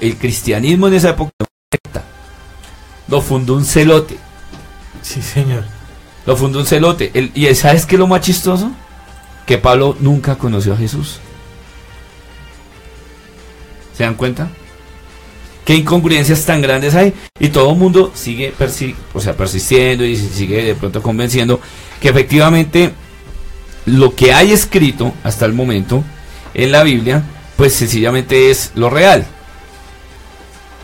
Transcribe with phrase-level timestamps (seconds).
[0.00, 1.30] el cristianismo en esa época
[3.08, 4.16] lo fundó un celote.
[5.02, 5.64] Sí, señor.
[6.26, 7.10] Lo fundó un celote.
[7.14, 8.70] El- ¿Y sabes qué es lo más chistoso?
[9.46, 11.18] Que Pablo nunca conoció a Jesús.
[13.96, 14.48] ¿Se dan cuenta?
[15.64, 17.12] ¿Qué incongruencias tan grandes hay?
[17.38, 21.60] Y todo el mundo sigue persi- o sea, persistiendo y sigue de pronto convenciendo
[22.00, 22.92] que efectivamente
[23.86, 26.04] lo que hay escrito hasta el momento
[26.54, 27.22] en la Biblia,
[27.56, 29.26] pues sencillamente es lo real.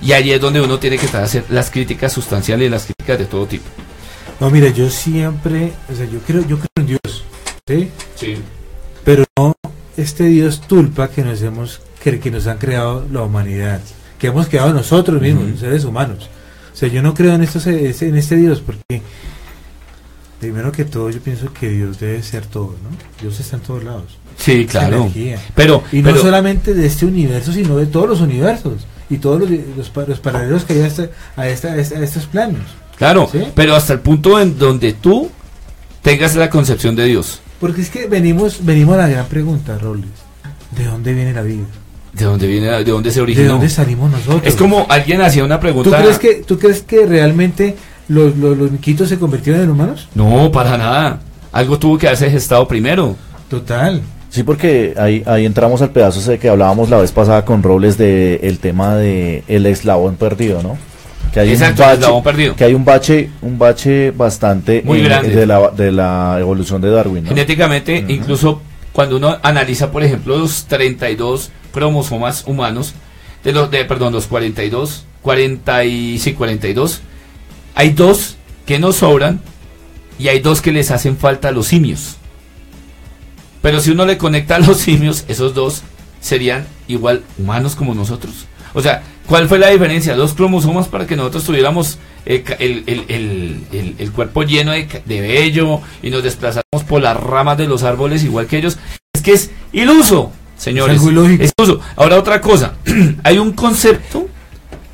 [0.05, 3.25] Y allí es donde uno tiene que hacer las críticas sustanciales y las críticas de
[3.25, 3.65] todo tipo.
[4.41, 7.25] No, mira, yo siempre, o sea, yo creo, yo creo en Dios,
[7.67, 7.89] ¿sí?
[8.17, 8.35] Sí.
[9.05, 9.55] Pero no
[9.97, 13.81] este Dios tulpa que nos hemos, que, que nos han creado la humanidad,
[14.19, 16.29] que hemos creado nosotros mismos, seres humanos.
[16.73, 19.01] O sea, yo no creo en estos, en este Dios porque
[20.41, 22.97] primero que todo yo pienso que Dios debe ser todo, ¿no?
[23.23, 24.19] Dios está en todos lados.
[24.37, 25.03] Sí, claro.
[25.03, 25.41] energía.
[25.55, 29.41] Pero, Y no pero- solamente de este universo, sino de todos los universos y todos
[29.41, 32.61] los, los, los paralelos que hay a, este- a, esta- a esta- a estos planos.
[32.97, 33.43] claro, ¿Sí?
[33.55, 35.31] pero hasta el punto en donde tú
[36.03, 37.41] tengas la concepción de Dios.
[37.61, 40.11] Porque es que venimos, venimos a la gran pregunta, Robles.
[40.77, 41.65] ¿De dónde viene la vida?
[42.13, 43.49] ¿De dónde viene, de dónde se ¿De originó?
[43.53, 44.43] dónde salimos nosotros?
[44.45, 45.99] Es como alguien hacía una ¿Tú pregunta.
[46.03, 47.77] crees que, ¿tú crees que realmente
[48.09, 50.09] los, los, los miquitos se convirtieron en humanos?
[50.15, 51.21] No, para nada.
[51.53, 53.17] Algo tuvo que haberse gestado primero.
[53.49, 54.03] Total.
[54.35, 57.97] Sí, porque ahí, ahí entramos al pedazo ese que hablábamos la vez pasada con Robles
[57.97, 60.77] de el tema de el eslabón perdido, ¿no?
[61.33, 62.57] Que hay Exacto, el eslabón perdido.
[62.57, 65.29] Que hay un bache, un bache bastante Muy eh, grande.
[65.37, 67.29] de la, de la evolución de Darwin, ¿no?
[67.29, 68.61] Genéticamente, incluso
[68.91, 72.93] cuando uno analiza, por ejemplo, los 32 cromosomas humanos,
[73.45, 77.03] de los, de, perdón, los 42, 40 y, sí, 42,
[77.77, 79.41] hay dos que nos sobran
[80.19, 82.17] y hay dos que les hacen falta a los simios.
[83.65, 85.83] Pero si uno le conecta a los simios, esos dos
[86.21, 88.47] serían igual humanos como nosotros.
[88.75, 90.15] O sea, ¿cuál fue la diferencia?
[90.17, 91.97] Dos cromosomas para que nosotros tuviéramos
[92.27, 97.17] eh, el, el- el- el- cuerpo lleno de, de vello y nos desplazamos por las
[97.17, 98.77] ramas de los árboles igual que ellos.
[99.15, 100.97] Es que es iluso, señores.
[101.01, 101.25] Es algo.
[101.41, 101.81] Es iluso.
[101.97, 102.75] Ahora otra cosa.
[103.25, 104.29] Hay un concepto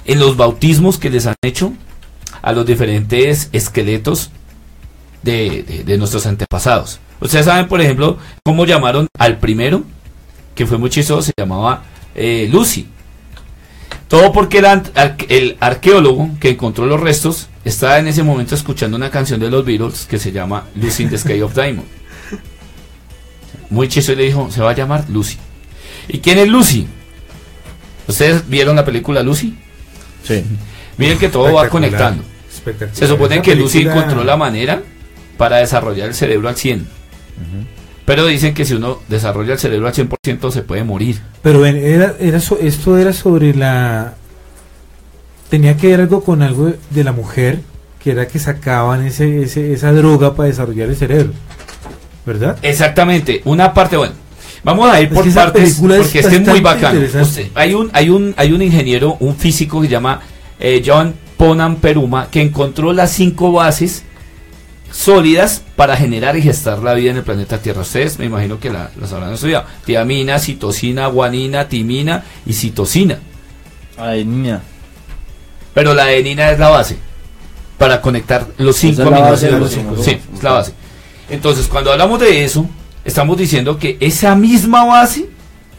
[0.05, 1.73] en los bautismos que les han hecho
[2.43, 4.31] a los diferentes esqueletos
[5.23, 7.01] de, de- de nuestros antepasados.
[7.21, 9.83] Ustedes saben, por ejemplo, cómo llamaron al primero,
[10.55, 11.83] que fue muy chistoso, se llamaba
[12.15, 12.87] eh, Lucy.
[14.09, 19.11] Todo porque ar- el arqueólogo que encontró los restos estaba en ese momento escuchando una
[19.11, 21.87] canción de los Beatles que se llama Lucy in the Sky of Diamond.
[23.71, 25.37] Muy chistoso y le dijo, se va a llamar Lucy.
[26.09, 26.87] ¿Y quién es Lucy?
[28.09, 29.57] ¿Ustedes vieron la película Lucy?
[30.25, 30.43] Sí.
[30.97, 32.25] Miren que todo va conectando.
[32.93, 34.83] Se supone que Lucy encontró la manera
[35.37, 36.87] para desarrollar el cerebro al 100.
[38.05, 41.21] Pero dicen que si uno desarrolla el cerebro al 100% se puede morir.
[41.43, 44.15] Pero era, era so- esto era sobre la...
[45.49, 47.61] Tenía que ver algo con algo de la mujer,
[48.03, 51.33] que era que sacaban ese, ese, esa droga para desarrollar el cerebro.
[52.25, 52.59] ¿Verdad?
[52.63, 54.15] Exactamente, una parte, bueno,
[54.63, 57.01] vamos a ir Es por que partes es porque este es muy bacano.
[57.01, 60.21] Usted- hay un hay un hay un ingeniero, un físico que se llama
[60.61, 64.05] eh, John Ponan Peruma que encontró las cinco bases
[64.91, 67.83] sólidas para generar y gestar la vida en el planeta Tierra.
[67.83, 69.67] Ustedes me imagino que la, las habrán estudiado.
[69.85, 73.19] Tiamina, citosina, guanina, timina y citosina.
[73.97, 74.63] Ay, niña.
[75.75, 76.97] Pero la adenina es la base
[77.79, 79.73] para conectar los cinco aminoácidos.
[80.03, 80.73] Sí, es la base.
[81.29, 82.69] Entonces, cuando hablamos de eso,
[83.05, 85.31] estamos diciendo que esa misma base,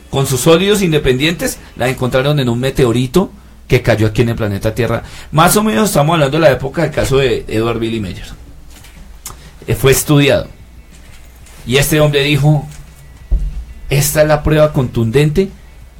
[0.09, 3.31] con sus sólidos independientes, la encontraron en un meteorito
[3.67, 5.03] que cayó aquí en el planeta Tierra.
[5.31, 8.40] Más o menos estamos hablando de la época del caso de Edward Billy Meyer.
[9.67, 10.47] Eh, Fue estudiado.
[11.65, 12.67] Y este hombre dijo,
[13.89, 15.49] esta es la prueba contundente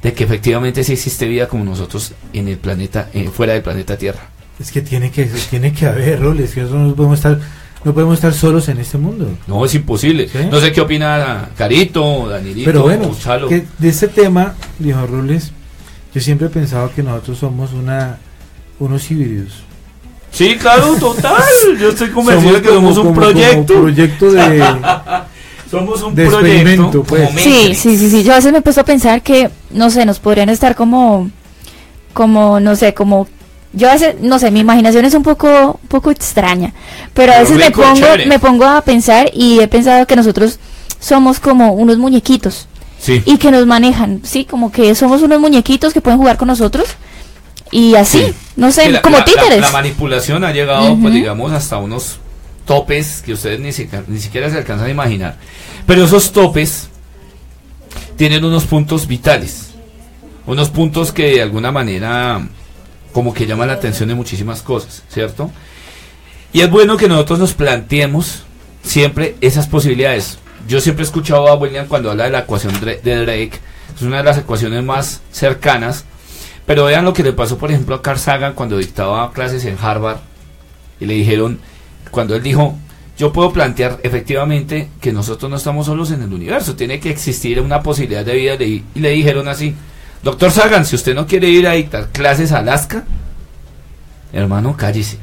[0.02, 3.96] de que efectivamente sí existe vida como nosotros en el planeta, eh, fuera del planeta
[3.96, 4.28] Tierra.
[4.58, 7.38] Es que tiene que, tiene que haber roles, que nosotros no podemos estar,
[7.84, 9.28] no podemos estar solos en este mundo.
[9.46, 10.28] No, es imposible.
[10.28, 10.38] ¿Sí?
[10.50, 13.16] No sé qué opina Carito, Danilito, Pero bueno,
[13.48, 15.52] que de este tema, dijo Robles,
[16.12, 18.18] yo siempre he pensado que nosotros somos una
[18.78, 19.62] unos híbridos.
[20.32, 21.34] Sí, claro, total.
[21.78, 23.74] Yo estoy convencido de que como- somos un como- como proyecto.
[23.82, 24.58] proyecto de,
[25.70, 26.46] Somos un de proyecto.
[26.46, 27.30] experimento, pues.
[27.38, 28.22] Sí, sí, sí, sí.
[28.24, 31.30] Yo a veces me he puesto a pensar que, no sé, nos podrían estar como,
[32.12, 33.26] como, no sé, como,
[33.72, 36.72] yo a veces, no sé, mi imaginación es un poco, un poco extraña,
[37.14, 38.26] pero a Pero veces me pongo, chévere.
[38.26, 40.58] me pongo a pensar y he pensado que nosotros
[41.00, 42.68] somos como unos muñequitos
[43.00, 43.22] Sí.
[43.24, 46.86] y que nos manejan, sí, como que somos unos muñequitos que pueden jugar con nosotros
[47.72, 48.34] y así, Sí.
[48.56, 49.60] no sé, la- como la- títeres.
[49.60, 52.18] La, manipulación ha llegado, pues digamos, hasta unos
[52.66, 55.36] topes que ustedes ni, siquiera- ni siquiera se alcanzan a imaginar.
[55.86, 56.88] Pero esos topes
[58.16, 59.68] tienen unos puntos vitales.
[60.44, 62.44] unos puntos que de alguna manera
[63.12, 65.52] como que llaman la atención de muchísimas cosas, ¿cierto?
[66.52, 68.42] Y es bueno que nosotros nos planteemos
[68.82, 70.38] siempre esas posibilidades.
[70.66, 73.52] Yo siempre he escuchado a William cuando habla de la ecuación de Drake,
[73.94, 76.06] es una de las ecuaciones más cercanas,
[76.72, 79.76] pero vean lo que le pasó, por ejemplo, a Carl Sagan cuando dictaba clases en
[79.78, 80.20] Harvard
[80.98, 81.60] y le dijeron,
[82.10, 82.78] cuando él dijo,
[83.18, 87.60] yo puedo plantear efectivamente que nosotros no estamos solos en el universo, tiene que existir
[87.60, 89.74] una posibilidad de vida, y le dijeron así,
[90.22, 93.04] doctor Sagan, si usted no quiere ir a dictar clases a Alaska,
[94.32, 95.18] hermano, cállese.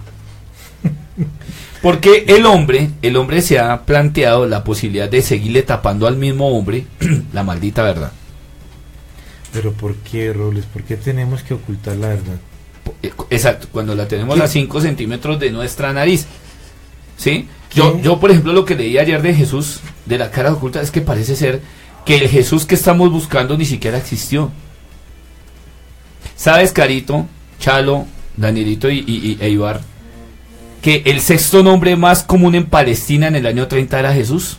[1.82, 6.56] Porque el hombre, el hombre se ha planteado la posibilidad de seguirle tapando al mismo
[6.56, 6.86] hombre
[7.34, 8.12] la maldita verdad.
[9.54, 10.66] Pero ¿por qué, Robles?
[10.66, 12.40] ¿Por qué tenemos que ocultar la verdad?
[13.30, 16.26] Exacto, cuando la tenemos a 5 centímetros de nuestra nariz.
[17.18, 17.48] ¿Sí?
[17.74, 20.92] Yo, yo, por ejemplo, lo que leí ayer de Jesús, de la cara oculta, es
[20.92, 21.62] que parece ser
[22.06, 24.52] que el Jesús que estamos buscando ni siquiera existió.
[26.36, 27.28] ¿Sabes, Carito,
[27.60, 28.06] Chalo,
[28.38, 29.82] Danielito y, y, e Ibar,
[30.82, 34.58] que el sexto nombre más común en Palestina en el año 30 era Jesús?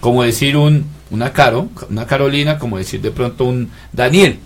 [0.00, 4.38] Como decir un, una Caro, una Carolina, como decir de pronto un Daniel.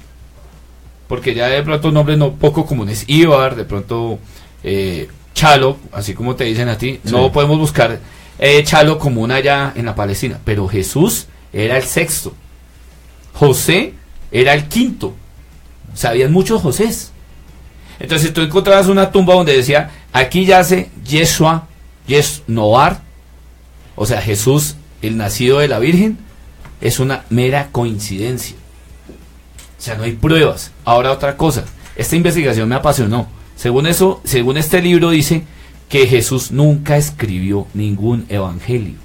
[1.09, 3.05] Porque ya de pronto nombres no poco comunes.
[3.07, 4.19] Ibar, de pronto
[4.63, 7.01] eh, Chalo, así como te dicen a ti.
[7.05, 7.99] No podemos buscar
[8.39, 10.41] eh, Chalo común allá en la Palestina.
[10.45, 12.35] Pero Jesús era el sexto.
[13.35, 13.95] José
[14.31, 15.15] era el quinto.
[15.95, 17.13] Sabían muchos Josés.
[17.99, 21.69] Entonces tú encontrabas una tumba donde decía, aquí yace Yeshua,
[22.07, 23.01] Yes Noar,
[23.95, 26.19] o sea, Jesús, el nacido de la Virgen,
[26.85, 28.57] es una mera coincidencia.
[29.79, 30.71] O sea, no hay pruebas.
[30.85, 31.65] Ahora otra cosa,
[31.97, 33.27] esta investigación me apasionó.
[33.57, 35.45] Según eso, según este libro dice
[35.89, 38.97] que Jesús nunca escribió ningún evangelio.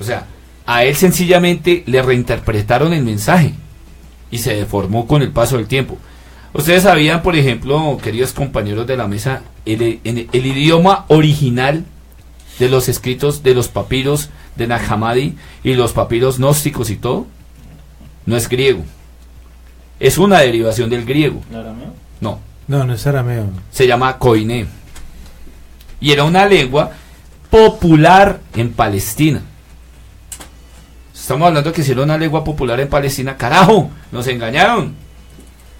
[0.00, 0.26] O sea,
[0.64, 3.52] a él sencillamente le reinterpretaron el mensaje
[4.30, 5.98] y se deformó con el paso del tiempo.
[6.54, 11.84] Ustedes sabían, por ejemplo, queridos compañeros de la mesa, el, el idioma original
[12.58, 17.26] de los escritos de los papiros de Nahamadi y los papiros gnósticos y todo,
[18.26, 18.84] no es griego.
[19.98, 21.42] Es una derivación del griego.
[21.50, 21.94] ¿Arameo?
[22.20, 22.40] No.
[22.66, 23.50] No, no es arameo.
[23.70, 24.66] Se llama koiné.
[26.00, 26.92] Y era una lengua
[27.50, 29.42] popular en Palestina.
[31.12, 34.94] Estamos hablando que si era una lengua popular en Palestina, carajo, nos engañaron.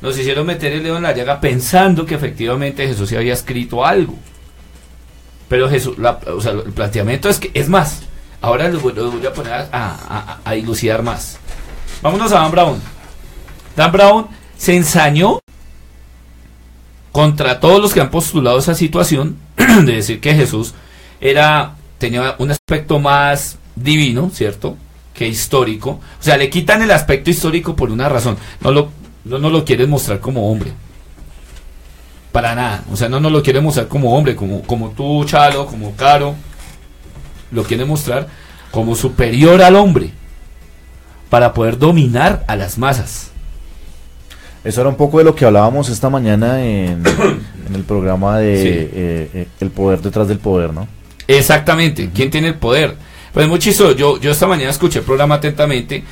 [0.01, 3.85] Nos hicieron meter el dedo en la llaga pensando que efectivamente Jesús se había escrito
[3.85, 4.17] algo.
[5.49, 8.03] Pero Jesús, o sea, el planteamiento es que, es más,
[8.41, 11.39] ahora lo, voy a poner a, a, a, dilucidar más.
[12.03, 12.83] Vámonos a Dan Brown.
[13.77, 14.27] Dan Brown
[14.57, 15.41] se ensañó
[17.13, 20.75] contra todos los que han postulado esa situación de decir que Jesús
[21.21, 24.77] era tenía un aspecto más divino, ¿cierto?
[25.15, 25.91] Que histórico.
[25.91, 28.37] O sea, le quitan el aspecto histórico por una razón.
[28.61, 28.91] No lo,
[29.25, 30.73] no, lo quieren mostrar como hombre.
[32.33, 32.85] Para nada.
[32.91, 36.35] O sea, no nos lo quiere mostrar como hombre, como, como tú, Chalo, como Caro.
[37.51, 38.29] Lo quiere mostrar
[38.71, 40.11] como superior al hombre.
[41.29, 43.31] Para poder dominar a las masas.
[44.65, 47.03] Eso era un poco de lo que hablábamos esta mañana en,
[47.75, 50.87] el programa de eh, eh, El poder detrás del poder, ¿no?
[51.27, 52.11] Exactamente.
[52.13, 52.97] ¿Quién tiene el poder?
[53.33, 53.93] Pues muy chistoso.
[53.93, 56.03] Yo, yo esta mañana escuché el programa atentamente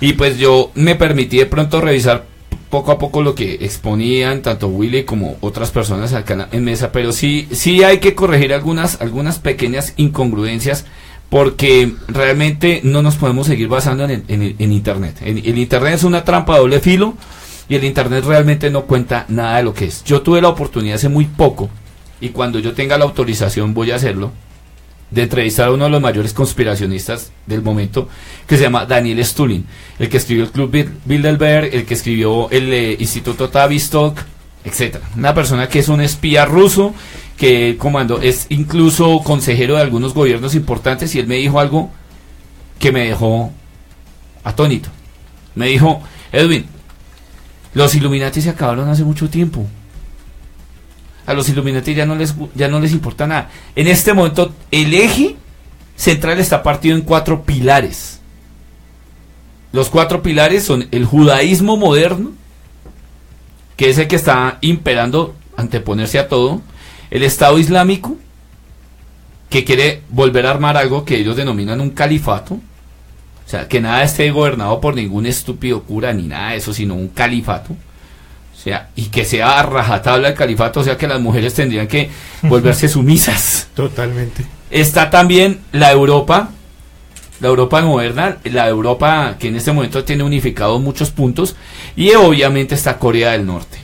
[0.00, 2.24] y pues yo me permití de pronto revisar
[2.70, 7.12] poco a poco lo que exponían tanto Willy como otras personas acá en mesa, pero
[7.12, 10.86] sí, sí hay que corregir algunas, algunas pequeñas incongruencias
[11.28, 15.16] porque realmente no nos podemos seguir basando en, en, Internet.
[15.22, 17.14] el Internet es una trampa doble filo
[17.68, 20.02] y el Internet realmente no cuenta nada de lo que es.
[20.04, 21.70] Yo tuve la oportunidad hace muy poco
[22.20, 24.32] y cuando yo tenga la autorización voy a hacerlo
[25.10, 28.08] de entrevistar a uno de los mayores conspiracionistas del momento,
[28.46, 29.66] que se llama Daniel Stulin,
[29.98, 34.18] el que escribió el Club Bilderberg, el que escribió el eh, Instituto Tavistock,
[34.64, 35.04] etcétera.
[35.16, 36.94] Una persona que es un espía ruso,
[37.36, 41.90] que comando, es incluso consejero de algunos gobiernos importantes, y él me dijo algo
[42.78, 43.52] que me dejó
[44.44, 44.90] atónito.
[45.54, 46.66] Me dijo, Edwin,
[47.74, 49.66] los Illuminati se acabaron hace mucho tiempo
[51.26, 53.50] a los Illuminati ya no les ya no les importa nada.
[53.76, 55.36] En este momento el eje
[55.96, 58.20] central está partido en cuatro pilares.
[59.72, 62.32] Los cuatro pilares son el judaísmo moderno,
[63.76, 66.60] que es el que está imperando, anteponerse a todo,
[67.10, 68.16] el Estado Islámico,
[69.48, 74.02] que quiere volver a armar algo que ellos denominan un califato, o sea, que nada
[74.02, 77.76] esté gobernado por ningún estúpido cura ni nada de eso, sino un califato
[78.62, 82.10] sea, y que sea a rajatabla el califato, o sea que las mujeres tendrían que
[82.42, 83.68] volverse sumisas.
[83.74, 84.44] Totalmente.
[84.70, 86.50] Está también la Europa,
[87.40, 91.56] la Europa moderna, la Europa que en este momento tiene unificado muchos puntos
[91.96, 93.78] y obviamente está Corea del Norte.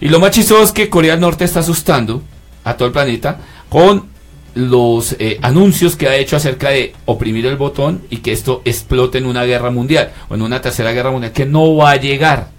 [0.00, 2.22] Y lo más chistoso es que Corea del Norte está asustando
[2.62, 3.38] a todo el planeta
[3.68, 4.06] con
[4.54, 9.18] los eh, anuncios que ha hecho acerca de oprimir el botón y que esto explote
[9.18, 12.57] en una guerra mundial o en una tercera guerra mundial que no va a llegar.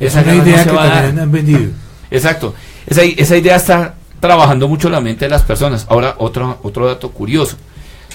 [0.00, 1.70] Esa es una guerra no idea que también han vendido.
[2.10, 2.54] Exacto.
[2.86, 5.86] Esa, esa idea está trabajando mucho la mente de las personas.
[5.88, 7.56] Ahora, otro, otro dato curioso.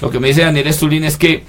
[0.02, 1.44] Lo que me dice Daniel Stulin es que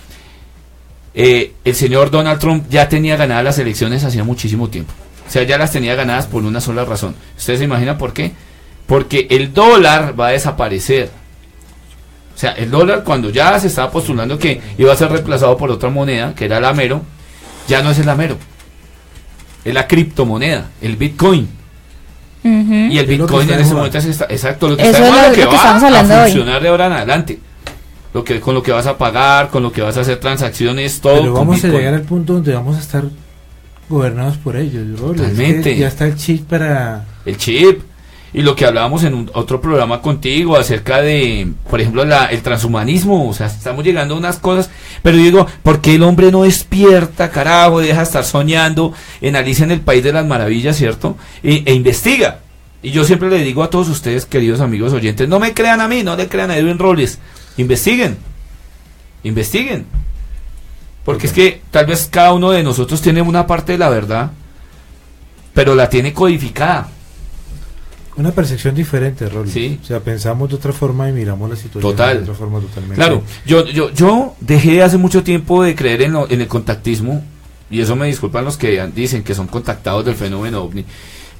[1.14, 4.92] eh, el señor Donald Trump ya tenía ganadas las elecciones hacía muchísimo tiempo.
[5.26, 7.14] O sea, ya las tenía ganadas por una sola razón.
[7.36, 8.32] ¿Ustedes se imaginan por qué?
[8.86, 11.10] Porque el dólar va a desaparecer.
[12.34, 15.70] O sea, el dólar cuando ya se estaba postulando que iba a ser reemplazado por
[15.70, 17.02] otra moneda, que era el Amero,
[17.68, 18.36] ya no es el Amero.
[19.64, 21.48] Es la criptomoneda, el Bitcoin.
[22.42, 25.34] Y el Bitcoin en ese momento es esta- exacto lo que Eso está es lo-
[25.34, 26.30] que lo que va estamos hablando a hoy.
[26.32, 27.38] funcionar de ahora en adelante.
[28.14, 31.00] Lo que con lo que vas a pagar, con lo que vas a hacer transacciones,
[31.00, 31.20] todo.
[31.20, 33.04] Pero vamos a llegar al punto donde vamos a estar
[33.88, 34.98] gobernados por ellos.
[34.98, 35.20] Robles.
[35.22, 35.76] Es que Totalmente.
[35.76, 37.04] Ya está el chip para...
[37.26, 37.82] el chip
[38.32, 42.42] y lo que hablábamos en un, otro programa contigo acerca de, por ejemplo, la, el
[42.42, 44.70] transhumanismo, o sea, estamos llegando a unas cosas,
[45.02, 48.92] pero digo, ¿por qué el hombre no despierta, carajo, deja de estar soñando,
[49.26, 51.16] analiza en el país de las maravillas, ¿cierto?
[51.42, 52.40] E, e investiga.
[52.82, 55.88] Y yo siempre le digo a todos ustedes, queridos amigos oyentes, no me crean a
[55.88, 57.18] mí, no le crean a Edwin Robles,
[57.56, 58.16] investiguen,
[59.24, 59.86] investiguen.
[61.04, 64.30] Porque es que tal vez cada uno de nosotros tiene una parte de la verdad,
[65.52, 66.88] pero la tiene codificada.
[68.16, 69.52] Una percepción diferente, Robles.
[69.54, 69.78] Sí.
[69.82, 72.16] O sea, pensamos de otra forma y miramos la situación Total.
[72.18, 72.96] de otra forma totalmente.
[72.96, 77.24] Claro, yo, yo, yo dejé hace mucho tiempo de creer en, lo- en el contactismo,
[77.70, 80.84] y eso me disculpan los que dicen que son contactados del fenómeno ovni,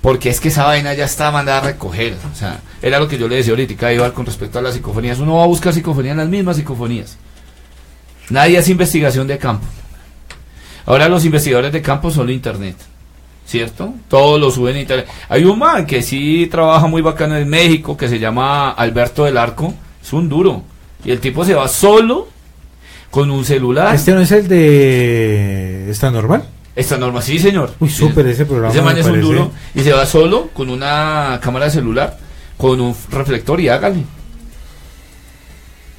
[0.00, 2.16] porque es que esa vaina ya está mandada a recoger.
[2.32, 5.18] O sea, era lo que yo le decía ahorita, Iván, con respecto a las psicofonías.
[5.18, 7.18] Uno va a buscar psicofonías, las mismas psicofonías.
[8.30, 9.66] Nadie hace investigación de campo.
[10.86, 12.76] Ahora los investigadores de campo son internet.
[13.50, 13.92] ¿Cierto?
[14.06, 15.08] Todos lo suben a internet.
[15.28, 19.36] Hay un man que sí trabaja muy bacano en México, que se llama Alberto del
[19.36, 19.74] Arco.
[20.00, 20.62] Es un duro.
[21.04, 22.28] Y el tipo se va solo
[23.10, 23.92] con un celular.
[23.92, 25.90] Este no es el de...
[25.90, 26.44] ¿Está normal?
[26.76, 27.74] Esta norma, sí, señor.
[27.80, 28.72] Uy, súper ese programa.
[28.72, 32.20] Ese man es un duro y se va solo con una cámara celular,
[32.56, 34.04] con un reflector y hágale.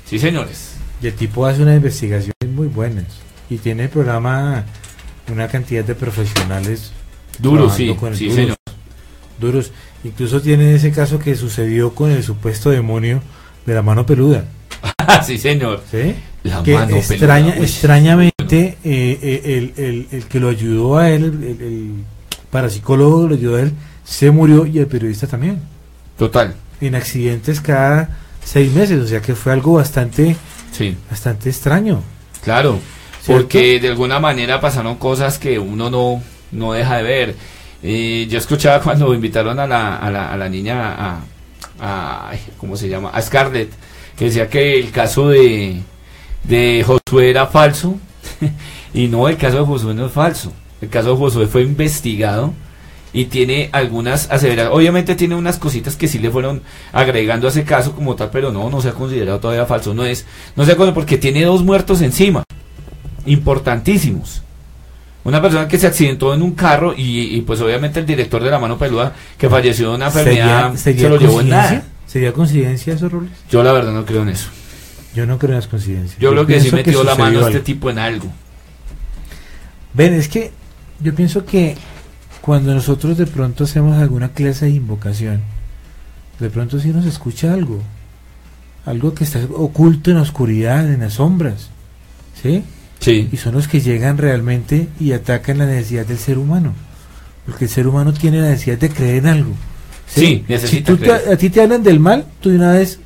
[0.05, 0.75] Sí, señores.
[1.01, 3.07] Y el tipo hace unas investigaciones muy buenas.
[3.49, 4.63] Y tiene el programa
[5.29, 6.93] una cantidad de profesionales
[7.39, 8.35] Duro, Trabajando sí, con el sí, duros.
[8.35, 8.57] señor.
[9.39, 9.71] duros.
[10.03, 13.21] Incluso tiene ese caso que sucedió con el supuesto demonio
[13.65, 14.45] de la mano peluda.
[15.23, 15.81] sí, señor.
[15.89, 16.15] ¿sí?
[16.43, 19.41] La que mano extraña, peluda, extrañamente eh, eh,
[19.77, 21.91] el, el- el que lo ayudó a él, el, el- el
[22.49, 23.73] parapsicólogo lo ayudó a él,
[24.03, 25.59] se murió y el periodista también.
[26.17, 26.55] Total.
[26.81, 30.35] En accidentes cada seis meses, o sea que fue algo bastante,
[30.71, 32.01] Sí, bastante extraño.
[32.43, 32.79] claro.
[33.21, 33.43] ¿Cierto?
[33.43, 37.35] Porque de alguna manera pasaron cosas que uno no, no deja de ver.
[37.83, 41.21] Eh, yo escuchaba cuando invitaron a la, a la, a la niña a,
[41.79, 43.09] a- ¿cómo se llama?
[43.09, 43.71] A Scarlett,
[44.17, 45.81] que decía que el caso de,
[46.43, 47.97] de Josué era falso.
[48.93, 50.53] y no, el caso de Josué no es falso.
[50.81, 52.53] El caso de Josué fue investigado
[53.13, 54.75] y tiene algunas aseveraciones.
[54.77, 56.61] Obviamente tiene unas cositas que sí le fueron
[56.93, 59.93] agregando a ese caso como tal, pero no, no se ha considerado todavía falso.
[59.93, 62.43] No es, no se ha porque tiene dos muertos encima,
[63.25, 64.41] importantísimos.
[65.23, 68.49] Una persona que se accidentó en un carro y, y, pues obviamente el director de
[68.49, 71.83] la mano peluda que falleció de una enfermedad se lo llevó en nada.
[72.07, 73.31] ¿Sería coincidencia eso, Robles?
[73.49, 74.49] Yo la verdad no creo en eso.
[75.13, 76.19] Yo no creo en las coincidencias.
[76.19, 77.63] Yo creo que sí metió la mano este algo.
[77.63, 78.27] tipo en algo.
[79.93, 80.51] Ven, es que
[80.99, 81.75] yo pienso que
[82.41, 85.41] cuando nosotros de pronto hacemos alguna clase de invocación,
[86.39, 87.81] de pronto sí nos escucha algo.
[88.85, 91.69] Algo que está oculto en la oscuridad, en las sombras.
[92.41, 92.63] ¿Sí?
[93.01, 93.27] Sí.
[93.31, 96.73] Y son los que llegan realmente y atacan la necesidad del ser humano.
[97.45, 99.51] Porque el ser humano tiene la necesidad de creer en algo.
[100.07, 102.99] Sí, Si necesita tú te- a ti te hablan del mal, tú de una vez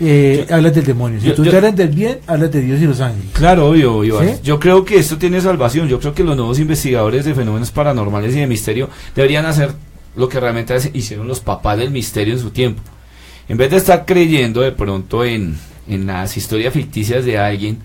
[0.00, 1.20] eh, hablas del demonio.
[1.20, 3.30] Si yo- tú yo- te hablan del bien, hablas de Dios y los ángeles.
[3.32, 4.26] Claro, obvio, Iván.
[4.28, 4.40] ¿Sí?
[4.42, 5.88] Yo creo que esto tiene salvación.
[5.88, 9.72] Yo creo que los nuevos investigadores de fenómenos paranormales y de misterio deberían hacer
[10.16, 12.82] lo que realmente hicieron los papás del misterio en su tiempo.
[13.48, 15.56] En vez de estar creyendo de pronto en,
[15.88, 17.78] en las historias ficticias de alguien,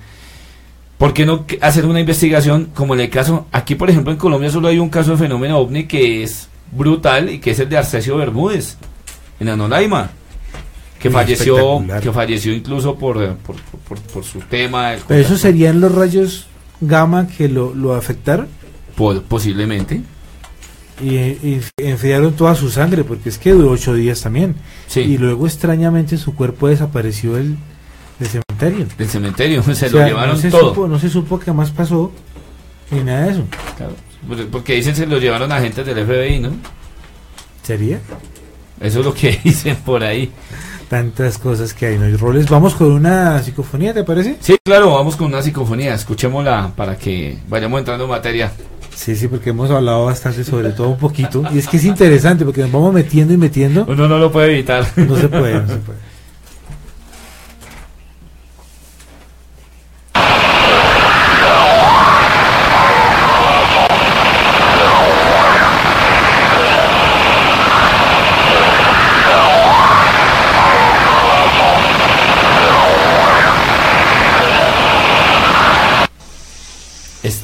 [0.98, 4.50] ¿por qué no hacer una investigación como en el caso, aquí por ejemplo en Colombia
[4.50, 7.77] solo hay un caso de fenómeno ovni que es brutal y que es el de
[7.77, 8.77] Arcesio Bermúdez,
[9.39, 10.10] en Anolaima,
[11.00, 13.56] que falleció, que falleció incluso por, eh, por,
[13.88, 14.94] por- por su tema.
[15.08, 15.38] Pero contacto.
[15.38, 16.48] serían los rayos
[16.82, 18.48] gamma que lo, lo afectaron
[18.96, 20.01] Po- posiblemente.
[21.01, 24.56] y, y enfriaron toda su sangre, porque es que duró ocho días también.
[24.88, 25.01] Sí.
[25.01, 27.56] Y luego extrañamente su cuerpo desapareció el,
[28.19, 28.86] del cementerio.
[28.97, 29.63] del cementerio.
[29.74, 30.69] Se O lo sea, llevaron no se todo.
[30.69, 32.12] Supo, no se supo qué más pasó
[32.91, 33.43] ni nada de eso.
[33.77, 33.93] Claro,
[34.27, 36.51] porque- Porque dicen se lo llevaron agentes del FBI, ¿no?
[37.63, 38.00] ¿Sería?
[38.79, 40.31] Eso es lo que dicen por ahí.
[40.89, 42.05] Tantas cosas que hay, ¿no?
[42.05, 42.47] hay roles.
[42.50, 44.38] Vamos con una psicofonía, ¿te parece?
[44.39, 45.93] Sí, claro, vamos con una psicofonía.
[45.93, 48.51] Escuchémosla para que vayamos entrando en materia.
[48.95, 51.43] Sí, sí, porque hemos hablado bastante sobre todo un poquito.
[51.53, 53.86] Y es que es interesante porque nos vamos metiendo y metiendo.
[53.88, 54.88] Uno no lo puede evitar.
[54.95, 56.00] No se puede, no se puede.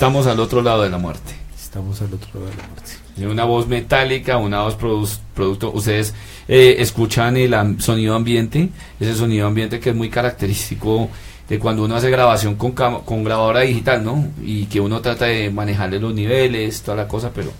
[0.04, 1.34] Estamos al otro lado de la muerte.
[1.58, 2.92] Estamos al otro lado de la muerte.
[3.32, 5.72] Una voz metálica, una voz produ- producto.
[5.72, 6.14] Ustedes
[6.50, 8.68] eh, escuchan el am- sonido ambiente,
[9.00, 11.08] ese sonido ambiente que es muy característico
[11.48, 14.28] de cuando uno hace grabación con, con grabadora digital, ¿no?
[14.42, 17.52] Y que uno trata de manejarle los niveles, toda la cosa, pero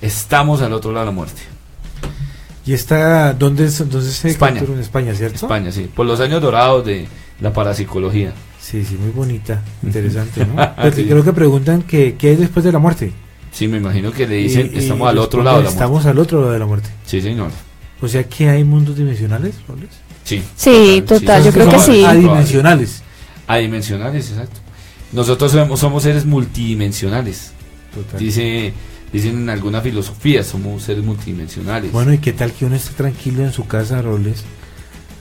[0.00, 1.42] estamos al otro lado de la muerte.
[2.64, 4.62] ¿Y está dónde, es, dónde se España.
[4.66, 5.36] en España, ¿cierto?
[5.36, 5.90] España, sí.
[5.94, 7.06] Por los años dorados de
[7.42, 8.32] la parapsicología.
[8.64, 10.54] Sí, sí, muy bonita, interesante, ¿no?
[10.76, 11.04] Porque Sí.
[11.04, 13.12] creo que preguntan que, qué hay después de la muerte.
[13.52, 15.74] Sí, me imagino que le dicen, Y- y estamos al otro lado de la muerte.
[15.84, 16.88] Estamos al otro lado de la muerte.
[17.04, 17.50] Sí, señor.
[18.00, 19.90] O sea que hay mundos dimensionales, Robles?
[20.24, 20.42] Sí.
[20.56, 22.04] Sí, total, yo creo que sí.
[22.04, 23.02] Adimensionales.
[23.46, 24.60] Adimensionales, exacto.
[25.12, 27.52] Nosotros somos, somos seres multidimensionales.
[27.94, 28.18] Total.
[28.18, 28.72] Dice,
[29.12, 31.92] dicen en alguna filosofía, somos seres multidimensionales.
[31.92, 34.42] Bueno, ¿y qué tal que uno esté tranquilo en su casa, Robles,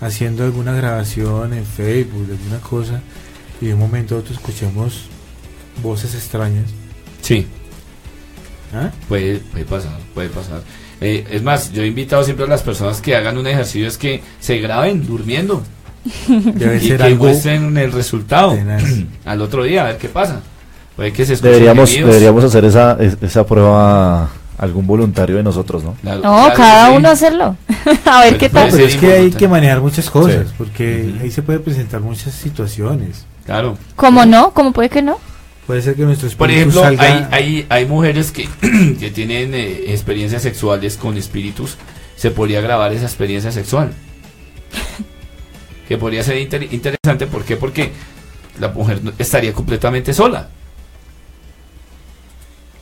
[0.02, 3.02] haciendo alguna grabación en Facebook, alguna cosa,
[3.64, 5.04] y de un momento a otro escuchemos
[5.82, 6.66] voces extrañas?
[7.22, 7.48] Sí,
[8.74, 8.90] ¿Ah?
[9.08, 10.62] puede, puede pasar, puede pasar.
[11.00, 13.98] Eh, es más, yo he invitado siempre a las personas que hagan un ejercicio es
[13.98, 15.64] que se graben durmiendo
[16.28, 18.84] Debe y ser que algo muestren el resultado tenaz.
[19.26, 20.42] al otro día, a ver qué pasa.
[20.96, 22.10] Puede que se Deberíamos, gemidos.
[22.12, 25.94] deberíamos hacer esa, es- esa prueba algún voluntario de nosotros, ¿no?
[26.02, 26.96] Claro, No, claro, cada sí.
[26.98, 27.58] uno hacerlo.
[28.06, 28.70] A ver Pero qué tal.
[28.72, 30.54] Pero es que hay que manejar muchas cosas, Sí.
[30.58, 31.24] porque Ujú.
[31.24, 33.26] ahí se puede presentar muchas situaciones.
[33.46, 33.78] Claro.
[33.96, 34.54] ¿Cómo no?
[34.54, 35.20] ¿Cómo puede que no?
[35.68, 37.28] Puede ser que nuestro Por espíritu ejemplo, salga...
[37.32, 38.48] hay, hay, hay mujeres que,
[39.00, 41.78] que tienen eh, experiencias sexuales con espíritus.
[42.16, 43.94] Se podría grabar esa experiencia sexual.
[45.88, 47.28] que podría ser inter- interesante.
[47.28, 47.56] ¿Por qué?
[47.58, 47.92] Porque
[48.60, 50.50] la mujer estaría completamente sola.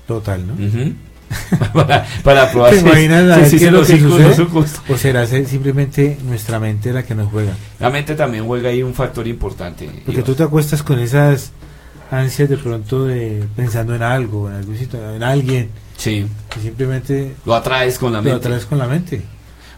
[0.08, 0.54] Total, ¿no?
[0.54, 0.94] Ujú.
[1.74, 4.48] para, para probar ¿Te si- imaginas qué es se lo lo que sucede?
[4.90, 7.54] ¿O será se- simplemente nuestra mente la que nos juega?
[7.80, 9.86] La mente también juega ahí un factor importante.
[10.06, 10.24] Porque Iván.
[10.24, 11.52] tú te acuestas con esas
[12.12, 16.26] ansias de pronto de pensando en algo, en algún sitio, en alguien, Sí,
[16.58, 18.48] y simplemente lo atraes con la lo mente.
[18.48, 19.22] atraes con la mente.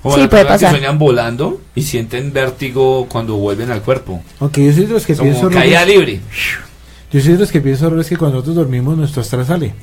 [0.02, 0.72] Como Sí, puede personas que pasar.
[0.80, 4.22] sueñan volando y sienten vértigo cuando vuelven al cuerpo.
[4.40, 6.20] Aunque yo soy de los que pienso, caída libre.
[7.12, 9.74] yo soy de los que pienso, Robles, que cuando nosotros dormimos nuestro astral sale.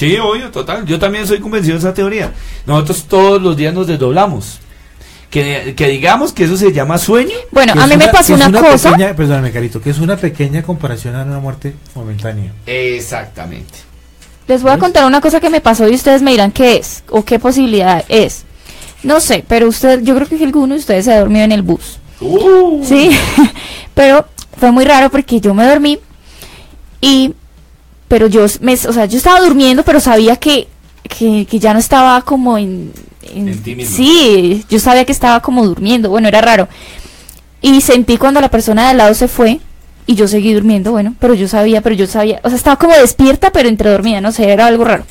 [0.00, 0.86] Sí, obvio, total.
[0.86, 2.32] Yo también soy convencido de esa teoría.
[2.64, 4.58] Nosotros todos los días nos desdoblamos.
[5.30, 7.34] Que, que digamos que eso se llama sueño.
[7.52, 8.92] Bueno, a mí me una- pasó una cosa.
[8.92, 12.50] Pequeña, perdóname, Carito, que es una pequeña comparación a una muerte momentánea.
[12.66, 13.74] Exactamente.
[14.48, 17.04] Les voy a contar una cosa que me pasó y ustedes me dirán qué es
[17.10, 18.44] o qué posibilidad es.
[19.02, 21.60] No sé, pero usted, yo creo que alguno de ustedes se ha dormido en el
[21.62, 21.98] bus.
[22.20, 23.10] Uh, Sí,
[23.94, 24.26] pero
[24.58, 25.98] fue muy raro porque yo me dormí
[27.02, 27.34] y,
[28.10, 30.66] pero yo, me, o sea, yo estaba durmiendo, pero sabía que,
[31.04, 32.92] que, que ya no estaba como en,
[33.22, 33.86] En ti.
[33.86, 36.68] Sí, yo sabía que estaba como durmiendo, bueno, era raro.
[37.62, 39.60] Y sentí cuando la persona de al lado se fue
[40.06, 42.96] y yo seguí durmiendo, bueno, pero yo sabía, pero yo sabía, o sea, estaba como
[42.96, 45.04] despierta, pero entre dormida, no sé, era algo raro.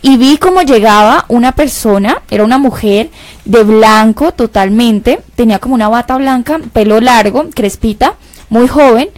[0.00, 3.10] Y vi cómo llegaba una persona, era una mujer
[3.46, 8.14] de blanco totalmente, tenía como una bata blanca, pelo largo, crespita,
[8.48, 9.08] muy joven,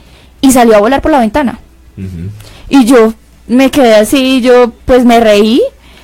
[0.40, 1.58] y salió a volar por la ventana.
[2.70, 3.12] Y yo
[3.46, 5.60] me quedé así, yo pues me reí,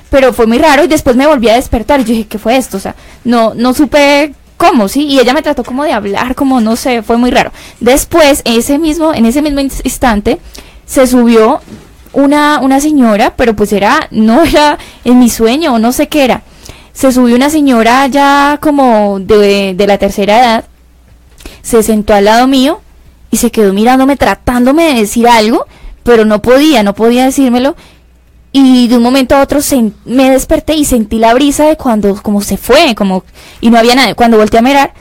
[0.09, 2.57] pero fue muy raro y después me volví a despertar y yo dije, ¿qué fue
[2.57, 2.77] esto?
[2.77, 5.05] O sea, no, no supe cómo, ¿sí?
[5.05, 7.51] Y ella me trató como de hablar, como no sé, fue muy raro.
[7.79, 10.39] Después, ese mismo, en ese mismo ins- instante,
[10.85, 11.61] se subió
[12.13, 16.25] una, una señora, pero pues era, no era en mi sueño, o no sé qué
[16.25, 16.43] era.
[16.93, 20.65] Se subió una señora ya como de, de la tercera edad,
[21.61, 22.81] se sentó al lado mío
[23.29, 25.67] y se quedó mirándome, tratándome de decir algo,
[26.07, 27.75] pero no podía, no podía decírmelo.
[28.53, 29.59] Y de un momento a otro
[30.05, 33.25] me desperté y sentí la brisa de cuando como se fue, como
[33.59, 34.15] y no había nadie.
[34.15, 34.93] Cuando volteé a mirar,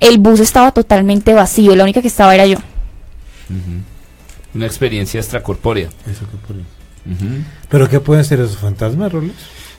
[0.00, 2.58] el bus estaba totalmente vacío, la única que estaba era yo.
[4.52, 5.90] Una experiencia extracorpórea.
[7.68, 9.32] ¿Pero qué pueden ser esos fantasmas, Robles?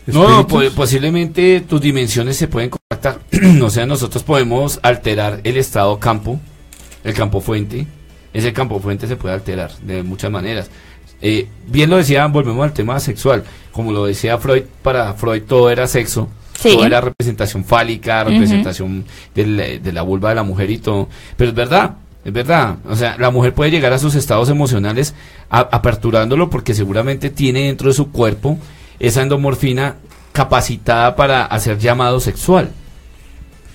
[0.08, 3.20] No, po- posiblemente tus dimensiones se pueden contactar.
[3.62, 6.40] o sea, nosotros podemos alterar el estado campo,
[7.04, 7.86] el campo fuente,
[8.34, 10.70] ese campo fuente se puede alterar de muchas maneras.
[11.22, 13.44] Eh, bien lo decía, volvemos al tema sexual.
[13.72, 16.30] Como lo decía Freud, para Freud todo era sexo.
[16.60, 16.72] Sí.
[16.74, 21.08] Todo era representación fálica, representación de la vulva de la mujer y todo.
[21.38, 22.76] Pero es verdad, es verdad.
[22.90, 25.14] O sea, la mujer puede llegar a sus estados emocionales
[25.50, 28.58] a- aperturándolo porque seguramente tiene dentro de su cuerpo
[29.00, 29.96] esa endomorfina
[30.34, 32.72] capacitada para hacer llamado sexual.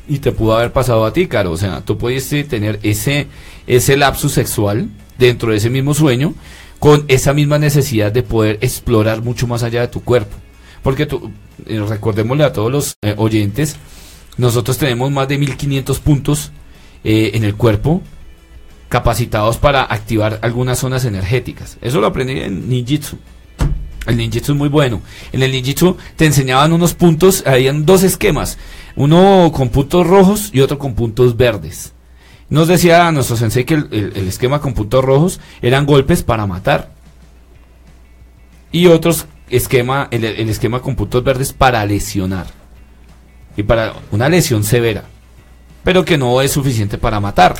[0.06, 1.52] Y te pudo haber pasado a ti, Caro.
[1.52, 3.26] O sea, tú pudiste tener ese,
[3.66, 4.88] ese lapsus sexual
[5.18, 6.34] dentro de ese mismo sueño
[6.78, 10.36] con esa misma necesidad de poder explorar mucho más allá de tu cuerpo.
[10.82, 11.30] Porque tú,
[11.66, 13.76] eh, recordémosle a todos los eh, oyentes,
[14.36, 16.52] nosotros tenemos más de 1500 puntos
[17.02, 18.02] eh, en el cuerpo
[18.90, 21.78] capacitados para activar algunas zonas energéticas.
[21.80, 23.16] Eso lo aprendí en ninjitsu.
[24.06, 25.00] El ninjitsu es muy bueno.
[25.32, 28.58] En el ninjitsu te enseñaban unos puntos, habían dos esquemas,
[28.96, 31.92] uno con puntos rojos y otro con puntos verdes.
[32.48, 36.92] Nos decía nuestro sensei que el, esquema con puntos rojos eran golpes para matar.
[38.70, 42.46] Y otros esquema, el, el esquema con puntos verdes para lesionar.
[43.56, 45.04] Y para una lesión severa.
[45.82, 47.54] Pero que no es suficiente para matar.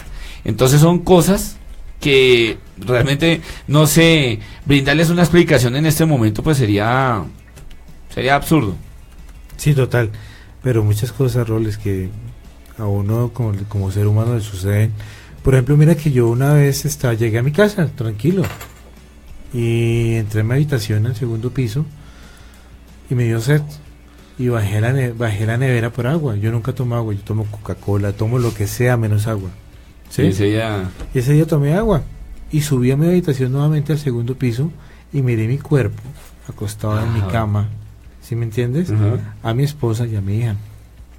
[0.45, 1.57] Entonces son cosas
[2.01, 7.25] que realmente no sé, brindarles una explicación en este momento pues sería
[8.15, 8.77] sería absurdo.
[9.57, 10.11] Sí, total.
[10.65, 12.09] Pero muchas cosas, roles que
[12.79, 14.91] a uno como, como ser humano le suceden.
[15.45, 18.43] Por ejemplo, mira que yo una vez estaba, llegué a mi casa, tranquilo.
[19.53, 21.85] Y entré en mi habitación al segundo piso
[23.11, 23.63] y me dio sed.
[24.37, 26.35] Y bajé la, ne- bajé la nevera por agua.
[26.37, 29.51] Yo nunca tomo agua, yo tomo Coca-Cola, tomo lo que sea menos agua.
[30.11, 30.27] ¿Sí?
[30.27, 32.03] Sí, sería Y ese día tomé agua
[32.51, 34.71] y subí a mi habitación nuevamente al segundo piso
[35.13, 36.03] y miré mi cuerpo
[36.49, 37.69] acostado en mi cama.
[38.25, 38.91] ¿Sí me entiendes?
[39.43, 40.57] A mi esposa y a mi hija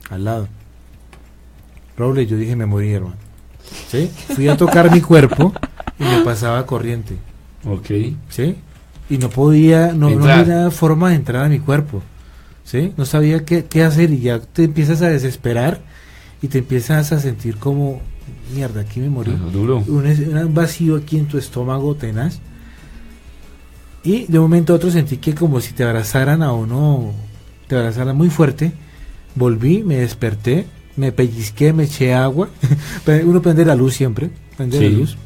[0.10, 0.48] al lado.
[1.98, 3.16] Roble, yo dije me morí, hermano.
[3.88, 4.10] ¿Sí?
[4.34, 5.54] Fui a tocar mi cuerpo
[6.00, 7.16] y me pasaba corriente.
[7.64, 7.88] Ok.
[8.30, 8.56] ¿Sí?
[9.10, 12.02] Y no podía, no, no había forma de entrar a mi cuerpo.
[12.64, 12.92] ¿Sí?
[12.98, 15.82] No sabía qué, qué hacer y ya te empiezas a desesperar
[16.42, 18.02] y te empiezas a sentir como,
[18.54, 19.84] mierda, aquí me morí duro.
[19.88, 22.40] un, un vacío aquí en tu estómago tenaz.
[24.06, 27.12] Y de un momento a otro sentí que como si te abrazaran a uno,
[27.68, 28.72] te abrazaran muy fuerte.
[29.34, 32.50] Volví, me desperté, me pellizqué, me eché agua.
[33.26, 34.84] Uno prende la luz siempre, prende Sí.
[34.90, 35.18] la luz.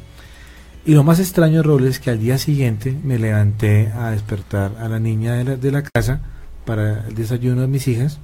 [0.86, 4.88] Y lo más extraño, Robles, es que al día siguiente me levanté a despertar a
[4.88, 6.22] la niña de la, de la casa
[6.64, 8.18] para el desayuno de mis hijas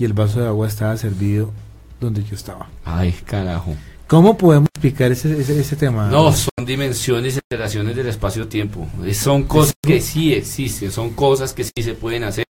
[0.00, 1.52] y el vaso de agua estaba servido
[2.00, 2.68] donde yo estaba.
[2.84, 3.76] Ay, carajo.
[4.12, 6.10] ¿Cómo podemos explicar ese, ese, ese tema?
[6.10, 8.86] No, son dimensiones y alteraciones del espacio-tiempo.
[9.14, 12.44] Son cosas que sí existen, son cosas que sí se pueden hacer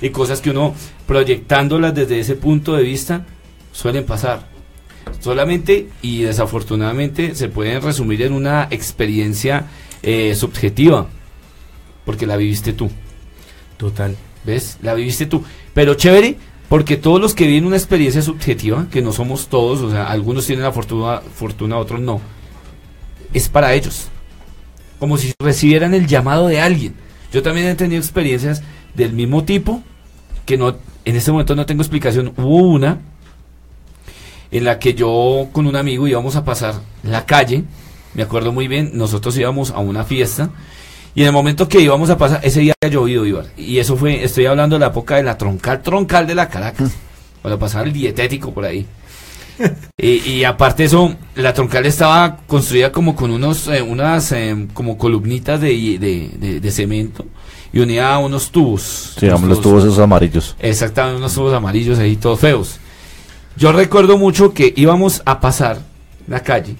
[0.00, 0.76] y cosas que uno
[1.08, 3.26] proyectándolas desde ese punto de vista
[3.72, 4.46] suelen pasar.
[5.18, 9.66] Solamente y desafortunadamente se pueden resumir en una experiencia
[10.04, 11.08] eh, subjetiva,
[12.04, 12.92] porque la viviste tú.
[13.76, 14.16] Total.
[14.44, 14.78] ¿Ves?
[14.82, 15.42] La viviste tú.
[15.74, 16.36] Pero chévere,
[16.68, 20.46] porque todos los que viven una experiencia subjetiva, que no somos todos, o sea, algunos
[20.46, 22.20] tienen la fortuna, fortuna otros no,
[23.32, 24.08] es para ellos.
[24.98, 26.94] Como si recibieran el llamado de alguien.
[27.32, 28.62] Yo también he tenido experiencias
[28.94, 29.82] del mismo tipo,
[30.44, 32.32] que no, en este momento no tengo explicación.
[32.36, 32.98] Hubo una
[34.50, 37.64] en la que yo con un amigo íbamos a pasar la calle,
[38.14, 40.50] me acuerdo muy bien, nosotros íbamos a una fiesta,
[41.18, 43.46] y en el momento que íbamos a pasar, ese día había llovido, Ibar.
[43.56, 46.92] Y eso fue, estoy hablando de la época de la troncal, troncal de la Caracas.
[47.42, 48.86] Cuando pasaba el dietético por ahí.
[49.98, 54.96] y, y aparte eso, la troncal estaba construida como con unos, eh, unas, eh, como
[54.96, 57.26] columnitas de, de, de- de cemento
[57.72, 59.14] y unida a unos tubos.
[59.18, 60.54] Sí, digamos, los tubos esos amarillos.
[60.60, 62.78] Exactamente, unos tubos amarillos ahí, todos feos.
[63.56, 65.80] Yo recuerdo mucho que íbamos a pasar
[66.28, 66.76] la calle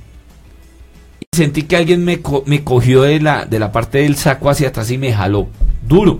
[1.38, 4.90] sentí que alguien me, me cogió de la, de la parte del saco hacia atrás
[4.90, 5.48] y me jaló.
[5.86, 6.18] Duro.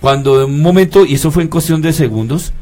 [0.00, 2.52] Cuando de un momento, y eso fue en cuestión de segundos,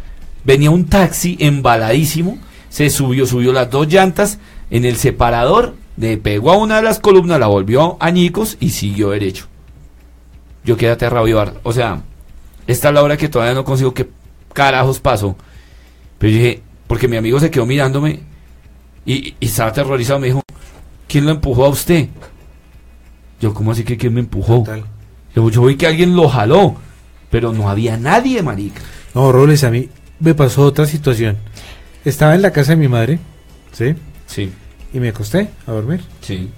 [0.44, 4.38] venía un taxi embaladísimo, se subió, subió las dos llantas
[4.70, 8.70] en el separador, le pegó a una de las columnas, la volvió a añicos y
[8.70, 9.46] siguió derecho.
[10.64, 11.54] Yo quedé aterrado, Ibar.
[11.62, 12.02] O sea,
[12.66, 14.08] esta es la hora que todavía no consigo qué
[14.52, 15.36] carajos pasó.
[16.18, 18.20] Pero yo dije, porque mi amigo se quedó mirándome
[19.04, 20.18] y, y estaba aterrorizado.
[20.20, 20.42] Me dijo,
[21.14, 22.08] ¿quién lo empujó a usted?
[23.40, 24.64] Yo, ¿cómo así que quién me empujó?
[25.36, 26.74] Yo, yo vi que alguien lo jaló,
[27.30, 28.80] pero no había nadie, marica.
[29.14, 31.36] No, Robles, a mí me pasó otra situación.
[32.04, 33.20] Estaba en la casa de mi madre,
[33.70, 33.94] ¿sí?
[34.26, 34.50] Sí,
[34.92, 36.02] Y me acosté a dormir.
[36.20, 36.50] sí.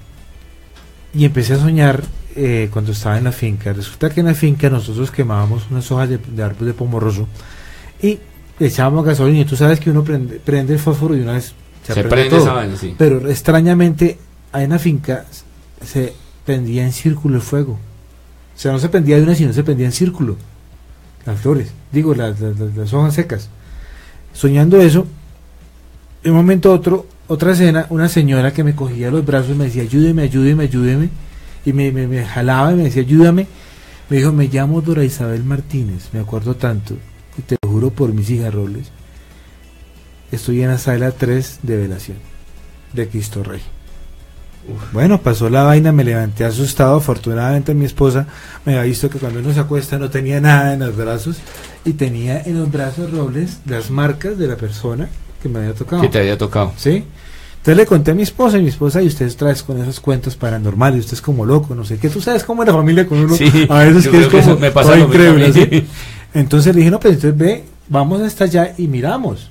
[1.13, 2.03] Y empecé a soñar
[2.35, 3.75] eh, cuando estaba en la finca.
[3.75, 7.29] Resulta que en la finca nosotros quemábamos unas hojas de, de árbol de pomorroso
[8.03, 8.19] y
[8.59, 9.41] le echábamos gasolina.
[9.41, 11.53] Y tú sabes que uno prende, prende el fósforo y una vez
[11.87, 12.41] Se, prende todo.
[12.41, 12.95] esa vaina, sí.
[12.97, 14.19] Pero extrañamente
[14.57, 15.27] hay una finca,
[15.85, 16.15] se
[16.47, 17.73] prendía en círculo el fuego.
[17.73, 20.37] O sea, no se prendía de una, sino se prendía en círculo.
[21.27, 22.41] Las flores, digo, las,
[22.95, 23.51] hojas secas.
[24.33, 25.07] Soñando eso,
[26.23, 29.65] de un momento otro, otra escena, una señora que me cogía los brazos y me
[29.65, 31.11] decía, ayúdeme, ayúdeme, ayúdeme.
[31.67, 33.47] Y me, me, jalaba y me decía, ayúdame.
[34.09, 36.97] Me dijo, me llamo Dora Isabel Martínez, me acuerdo tanto.
[37.37, 38.91] Y te lo juro por mis hijas Robles.
[40.33, 42.17] Estoy en la sala 3 de velación
[42.95, 43.76] de Cristo Rey.
[44.93, 46.97] Bueno, pasó la vaina, me levanté asustado.
[46.97, 48.27] Afortunadamente mi esposa
[48.65, 51.37] me había visto que cuando uno se acuesta no tenía nada en los brazos
[51.85, 55.09] y tenía en los brazos Robles las marcas de la persona
[55.43, 56.03] que me había tocado.
[56.03, 56.73] Que te había tocado.
[56.77, 57.05] ¿Sí?
[57.59, 60.37] Entonces le conté a mi esposa y mi esposa, y ustedes traes con esos cuentos
[60.37, 63.19] paranormales, usted es como loco, no sé qué, tú sabes cómo es la familia con
[63.19, 65.85] uno, Sí, a veces que es que como me pasa increíble, ¿sí?
[66.33, 69.51] Entonces le dije, no, pues entonces ve, vamos hasta allá y miramos,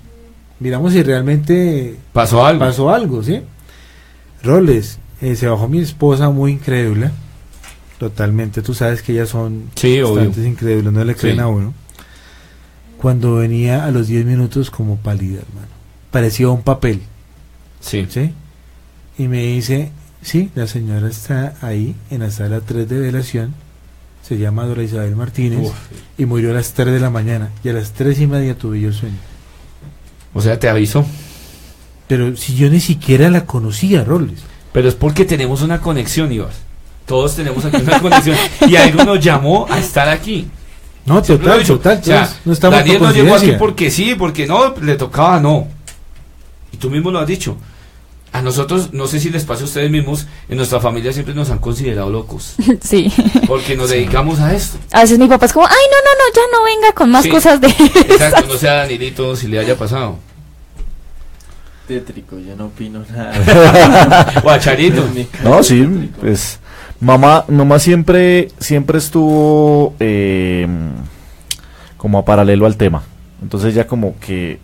[0.62, 2.60] miramos si realmente Pasó algo.
[2.62, 3.42] pasó algo, ¿sí?
[4.44, 4.98] Roles,
[5.32, 7.12] eh, se bajó mi esposa muy incrédula,
[7.98, 10.32] totalmente, tú sabes que ellas son Sí, obvio.
[10.46, 11.42] incrédulas, no le creen Sí.
[11.42, 11.74] a uno.
[12.98, 15.68] Cuando venía a los 10 minutos como pálida, hermano,
[16.12, 17.02] parecía un papel.
[17.80, 18.08] Sí.
[18.10, 18.34] ¿sí?
[19.18, 23.54] Y me dice, sí, la señora está ahí en la sala 3 de velación,
[24.24, 25.74] se llama Dora Isabel Martínez, Uf.
[26.18, 28.80] y murió a las 3 de la mañana, y a las 3 y media tuve
[28.82, 29.18] yo el sueño.
[30.34, 31.06] O sea, te avisó.
[32.08, 34.40] Pero si yo ni siquiera la conocía, Robles.
[34.76, 36.50] Pero es porque tenemos una conexión, Iván.
[37.06, 38.36] Todos tenemos aquí una conexión.
[38.68, 40.50] Y algo nos llamó a estar aquí.
[41.06, 44.46] No, Siempre total, total, O sea, no estamos Daniel no llegó aquí porque sí, porque
[44.46, 45.70] no, le tocaba no.
[46.74, 47.56] Y tú mismo lo has dicho.
[48.34, 51.52] A nosotros, no sé si les pasa a ustedes mismos, en nuestra familia siempre nos
[51.52, 52.56] han considerado locos.
[52.84, 53.10] Sí.
[53.48, 54.78] Porque nos dedicamos a esto.
[54.92, 57.24] A veces mi papá es como, ay, no, no, no, ya no venga con más
[57.24, 57.30] Sí.
[57.30, 60.20] cosas de Exacto, no sea Danielito si le haya pasado.
[61.88, 64.42] Tétrico, yo no opino nada.
[64.44, 65.06] O a Charito.
[65.06, 66.20] En mi caso, No, sí, tétrico.
[66.22, 66.60] pues
[67.00, 70.68] mamá, mamá siempre, siempre estuvo eh,
[71.98, 73.04] como a paralelo al tema.
[73.42, 74.60] Entonces ya como que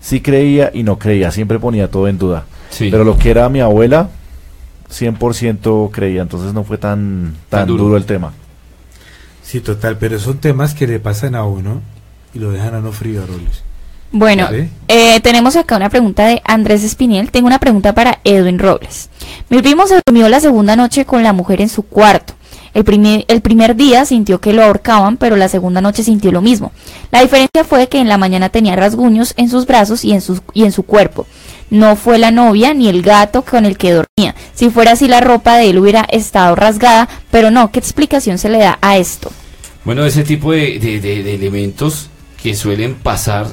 [0.00, 2.44] sí creía y no creía, siempre ponía todo en duda.
[2.70, 2.88] Sí.
[2.90, 4.08] Pero lo que era mi abuela,
[4.90, 7.84] 100% creía, entonces no fue tan, tan, Tan duro.
[7.84, 7.96] duro.
[7.96, 8.32] el tema.
[9.42, 11.82] Sí, total, pero son temas que le pasan a uno
[12.34, 13.62] y lo dejan a uno frío, Robles.
[14.16, 14.68] Bueno, ¿Sí?
[14.86, 17.32] eh, tenemos acá una pregunta de Andrés Espinel.
[17.32, 19.10] Tengo una pregunta para Edwin Robles.
[19.48, 22.34] Mi primo se durmió la segunda noche con la mujer en su cuarto.
[22.74, 26.42] El primer, el primer día sintió que lo ahorcaban, pero la segunda noche sintió lo
[26.42, 26.70] mismo.
[27.10, 30.42] La diferencia fue que en la mañana tenía rasguños en sus brazos y en, sus,
[30.52, 31.26] y en su cuerpo.
[31.70, 34.36] No fue la novia ni el gato con el que dormía.
[34.54, 37.72] Si fuera así, la ropa de él hubiera estado rasgada, pero no.
[37.72, 39.32] ¿Qué explicación se le da a esto?
[39.84, 43.46] Bueno, ese tipo de, de- de- de elementos que suelen pasar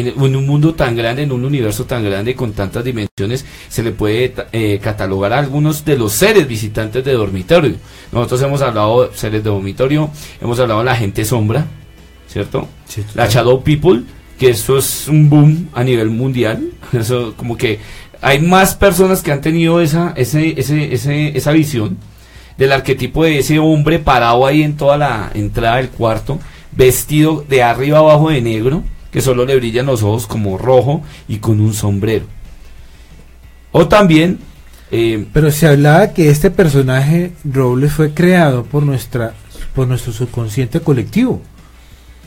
[0.00, 3.82] en, en un mundo tan grande, en un universo tan grande, con tantas dimensiones, se
[3.82, 7.76] le puede eh, catalogar a algunos de los seres visitantes de dormitorio.
[8.12, 11.66] Nosotros hemos hablado de seres de dormitorio, hemos hablado de la gente sombra,
[12.28, 12.68] ¿cierto?
[12.86, 13.26] Sí, La.
[13.26, 14.02] Shadow People,
[14.38, 16.70] que eso es un boom a nivel mundial.
[16.92, 17.80] Eso como que
[18.20, 21.98] hay más personas que han tenido esa, ese, ese, ese, esa visión
[22.56, 26.38] del arquetipo de ese hombre parado ahí en toda la entrada del cuarto,
[26.72, 28.82] vestido de arriba abajo de negro,
[29.16, 32.26] que solo le brillan los ojos como rojo y con un sombrero.
[33.72, 34.38] O también,
[34.90, 39.32] eh, Pero se hablaba que este personaje Robles fue creado por nuestra
[39.74, 41.40] por nuestro subconsciente colectivo.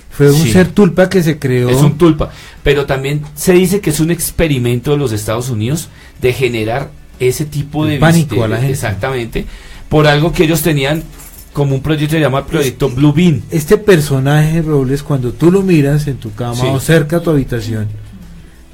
[0.10, 0.52] Fue un Sí.
[0.52, 1.70] ser tulpa que se creó.
[1.70, 2.32] es un tulpa,
[2.64, 7.46] pero también se dice que es un experimento de los Estados Unidos de generar ese
[7.46, 8.72] tipo de pánico a la gente.
[8.74, 9.46] Exactamente,
[9.90, 11.04] por algo que ellos tenían
[11.54, 13.42] como un proyecto que se llama Proyecto Blue Bean.
[13.50, 16.68] Este personaje Robles, cuando tú lo miras en tu cama Sí.
[16.70, 17.88] o cerca a tu habitación,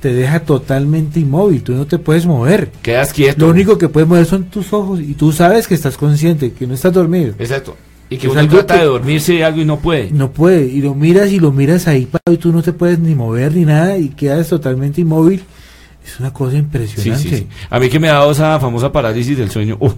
[0.02, 1.64] te deja totalmente inmóvil.
[1.64, 2.70] Tú no te puedes mover.
[2.82, 3.46] Quedas quieto.
[3.46, 6.68] Lo único que puedes mover son tus ojos y tú sabes que estás consciente, que
[6.68, 7.34] no estás dormido.
[7.40, 7.76] Exacto.
[8.08, 10.12] Y que Es uno trata que- de dormirse de algo y no puede.
[10.12, 10.68] No puede.
[10.68, 13.66] Y lo miras y lo miras ahí y tú no te puedes ni mover ni
[13.66, 15.42] nada y quedas totalmente inmóvil.
[16.06, 17.30] Es una cosa impresionante.
[17.30, 17.48] sí, sí.
[17.68, 19.78] A mí que me ha dado esa famosa parálisis del sueño.
[19.80, 19.94] uf.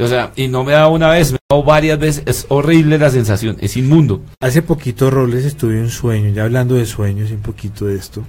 [0.00, 2.22] O sea, y no me dado una vez, me dado varias veces.
[2.26, 4.22] Es horrible la sensación, es inmundo.
[4.40, 8.24] Hace poquito, Robles, estuve en un sueño, ya hablando de sueños un poquito de esto.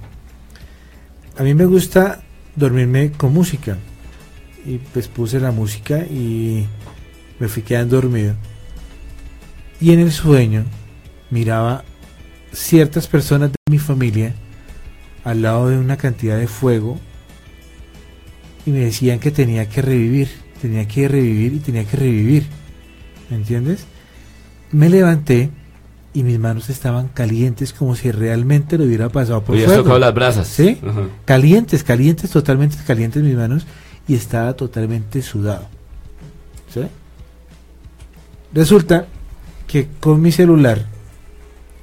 [1.36, 2.22] A mí me gusta
[2.56, 3.78] dormirme con música.
[4.66, 6.66] Y pues puse la música y
[7.38, 8.34] me fui quedando dormido.
[9.80, 10.64] Y en el sueño
[11.30, 11.84] miraba
[12.52, 14.34] ciertas personas de mi familia
[15.24, 16.98] al lado de una cantidad de fuego
[18.66, 20.28] y me decían que tenía que revivir,
[20.60, 22.46] tenía que revivir y tenía que revivir.
[23.28, 23.84] ¿Me entiendes?
[24.72, 25.50] Me levanté
[26.12, 29.82] y mis manos estaban calientes como si realmente lo hubiera pasado por fuego.
[29.82, 30.48] tocado las brasas.
[30.48, 30.78] ¿Sí?
[31.24, 33.64] Calientes, calientes, totalmente calientes mis manos
[34.08, 35.68] y estaba totalmente sudado.
[36.72, 36.82] ¿Sí?
[38.52, 39.06] Resulta
[39.68, 40.84] que con mi celular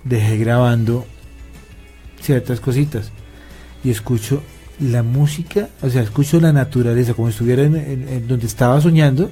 [0.04, 1.06] dejé grabando
[2.22, 3.12] ciertas cositas
[3.84, 4.44] y escucho
[4.80, 8.80] la música, o sea, escucho la naturaleza como si estuviera en, en- en donde estaba
[8.82, 9.32] soñando,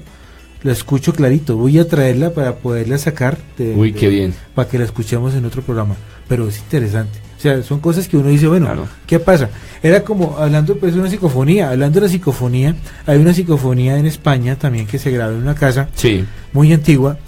[0.62, 1.56] la escucho clarito.
[1.56, 4.34] Voy a traerla para poderla sacar de, Uy, de- qué bien.
[4.54, 5.94] para que la escuchemos en otro programa.
[6.28, 7.20] Pero es interesante.
[7.38, 8.88] O sea, son cosas que uno dice, bueno, Claro.
[9.06, 9.50] ¿qué pasa?
[9.82, 11.70] Era como hablando pues de una psicofonía.
[11.70, 12.74] Hablando de la psicofonía,
[13.06, 16.24] hay una psicofonía en España también que se grabó en una casa Sí.
[16.52, 17.18] muy antigua,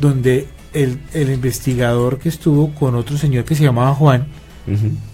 [0.00, 4.26] donde el, el investigador que estuvo con otro señor que se llamaba Juan,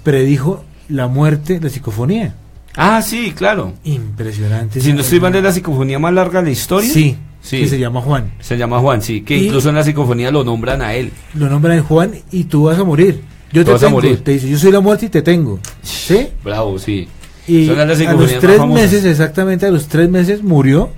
[0.03, 2.35] predijo la muerte la psicofonía.
[2.81, 3.75] Ah, sí, claro.
[3.85, 4.81] Impresionante.
[4.81, 6.89] Si no estoy mal, es la psicofonía más larga de la historia.
[6.91, 7.61] Sí, Sí.
[7.61, 8.33] que se llama Juan.
[8.41, 9.23] Se llama Juan, sí.
[9.23, 11.11] Que Y- incluso en la psicofonía lo nombran a él.
[11.35, 13.21] Lo nombran Juan y tú vas a morir.
[13.53, 13.97] Yo te vas a tengo.
[13.97, 14.23] morir.
[14.23, 15.59] Te dice, yo soy la muerte y te tengo.
[15.83, 16.29] ¿Sí?
[16.45, 17.09] Bravo, sí.
[17.49, 20.91] Y a los tres meses, exactamente a los tres meses, murió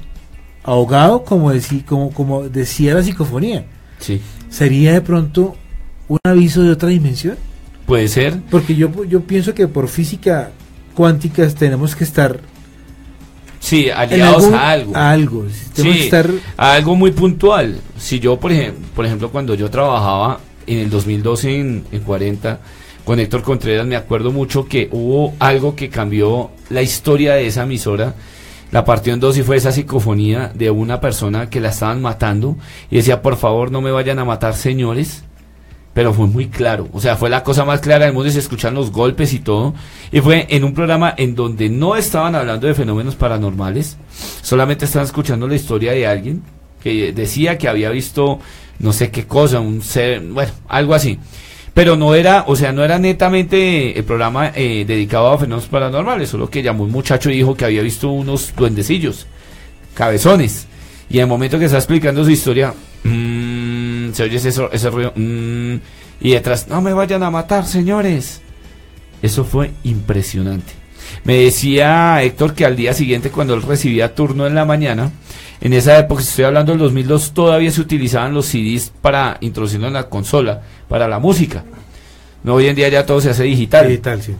[0.64, 3.64] ahogado, como, decí- como, como decía la psicofonía.
[3.98, 4.20] Sí.
[4.48, 5.54] ¿Sería de pronto
[6.08, 7.36] un aviso de otra dimensión?
[7.86, 8.38] Puede ser.
[8.50, 10.50] Porque yo, yo pienso que por física
[10.94, 12.40] cuántica tenemos que estar
[13.60, 14.96] Sí, aliados algún- a algo.
[14.96, 15.44] a algo.
[15.74, 17.78] Sí, estar a algo muy puntual.
[17.98, 22.60] Si yo, por ejemplo, por ejemplo cuando yo trabajaba en el 2012 en, en 40
[23.04, 27.64] con Héctor Contreras, me acuerdo mucho que hubo algo que cambió la historia de esa
[27.64, 28.14] emisora.
[28.72, 32.56] La partió en dos y fue esa psicofonía de una persona que la estaban matando
[32.90, 35.24] y decía, por favor, no me vayan a matar, señores.
[35.92, 38.38] Pero fue muy claro, o sea, fue la cosa más clara del mundo y se
[38.38, 39.74] escuchan los golpes y todo.
[40.12, 43.96] Y fue en un programa en donde no estaban hablando de fenómenos paranormales,
[44.40, 46.42] solamente estaban escuchando la historia de alguien
[46.82, 48.38] que decía que había visto
[48.80, 51.18] no sé qué cosa, un ser, bueno, algo así.
[51.74, 56.30] Pero no era, o sea, no era netamente el programa eh, dedicado a fenómenos paranormales,
[56.30, 59.26] solo que llamó un muchacho y dijo que había visto unos duendecillos,
[59.94, 60.66] cabezones.
[61.08, 62.74] Y en el momento que está explicando su historia,
[64.14, 65.76] se oye ese, ruido, mm,
[66.20, 68.40] y detrás, no me vayan a matar, señores.
[69.22, 70.72] Eso fue impresionante.
[71.24, 75.10] Me decía Héctor que al día siguiente, cuando él recibía turno en la mañana,
[75.60, 79.94] en esa época, estoy hablando del 2002, todavía se utilizaban los CDs para introducirlo en
[79.94, 81.64] la consola, para la música.
[82.42, 83.86] No, hoy en día ya todo se hace digital.
[83.86, 84.34] digital, sí.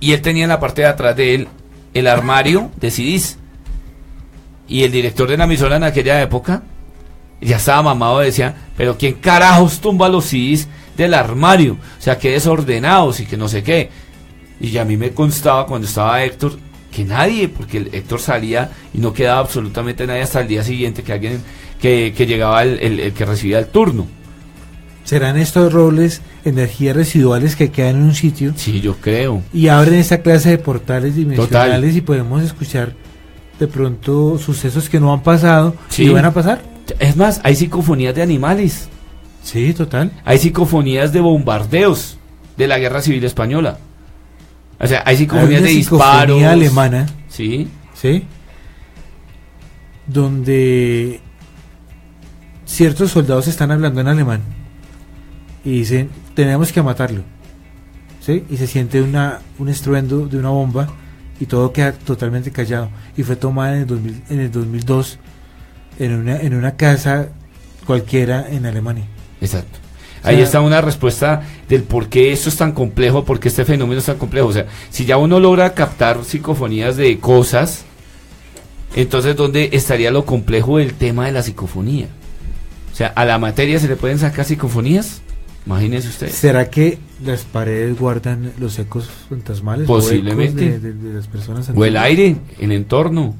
[0.00, 1.48] Y él tenía en la parte de atrás de él
[1.94, 3.38] el armario de CDs.
[4.68, 6.62] Y el director de la emisora en aquella época
[7.40, 11.74] ya estaba mamado, decía, pero ¿quién carajos tumba los CDs del armario?
[11.74, 13.90] O sea, que desordenados y que no sé qué.
[14.60, 16.58] Y a mí me constaba cuando estaba Héctor
[16.90, 21.02] que nadie, porque el Héctor salía y no quedaba absolutamente nadie hasta el día siguiente
[21.02, 21.42] que alguien
[21.80, 24.06] que, que llegaba el, el- el que recibía el turno.
[25.02, 29.42] ¿Serán estos roles energías residuales que quedan en un sitio Sí, yo creo.
[29.52, 32.94] y abren esta clase de portales dimensionales y podemos escuchar
[33.58, 36.04] de pronto sucesos que no han pasado Sí.
[36.04, 36.62] y van a pasar?
[36.98, 38.88] Es más, hay psicofonías de animales.
[39.42, 40.10] Sí, total.
[40.24, 42.18] Hay psicofonías de bombardeos
[42.56, 43.78] de la Guerra Civil Española.
[44.80, 46.22] O sea, hay psicofonías Hay de disparos.
[46.22, 47.68] psicofonía alemana, Sí.
[47.94, 48.24] ¿sí?
[50.06, 51.20] Donde
[52.66, 54.42] ciertos soldados están hablando en alemán
[55.64, 57.22] y dicen, tenemos que matarlo.
[58.20, 58.44] ¿Sí?
[58.50, 60.88] Y se siente una, un estruendo de una bomba
[61.40, 62.88] y todo queda totalmente callado.
[63.16, 65.18] Y fue tomada en el, 2000 en el 2002
[65.98, 67.28] en una, en una casa
[67.86, 69.04] cualquiera en Alemania.
[69.40, 69.78] Exacto.
[70.22, 73.98] Ahí está una respuesta del por qué esto es tan complejo, por qué este fenómeno
[73.98, 74.48] es tan complejo.
[74.48, 77.84] O sea, si ya uno logra captar psicofonías de cosas,
[78.96, 82.06] entonces ¿dónde estaría lo complejo del tema de la psicofonía?
[82.92, 85.20] O sea, ¿a la materia se le pueden sacar psicofonías?
[85.66, 86.34] Imagínense ustedes.
[86.34, 89.88] ¿Será que las paredes guardan los ecos fantasmales?
[89.88, 90.70] o ecos Posiblemente.
[90.70, 93.34] De, de- de las personas O el aire, el entorno.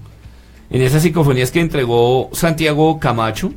[0.75, 3.53] En esas psicofonías que entregó Santiago Camacho,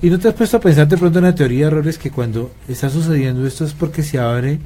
[0.00, 2.12] ¿Y no te has puesto a pensar de pronto en la teoría de errores que
[2.12, 4.60] cuando está sucediendo esto es porque se abre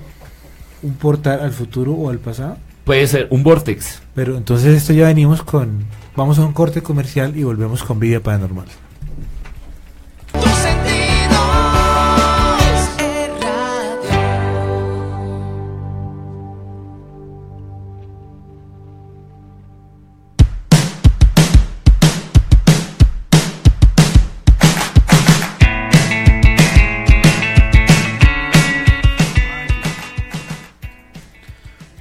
[0.82, 2.59] un portal al futuro o al pasado?
[2.84, 4.02] puede ser un vortex.
[4.14, 5.84] Pero entonces esto ya venimos con...
[6.16, 8.66] Vamos a un corte comercial y volvemos con Vida Paranormal.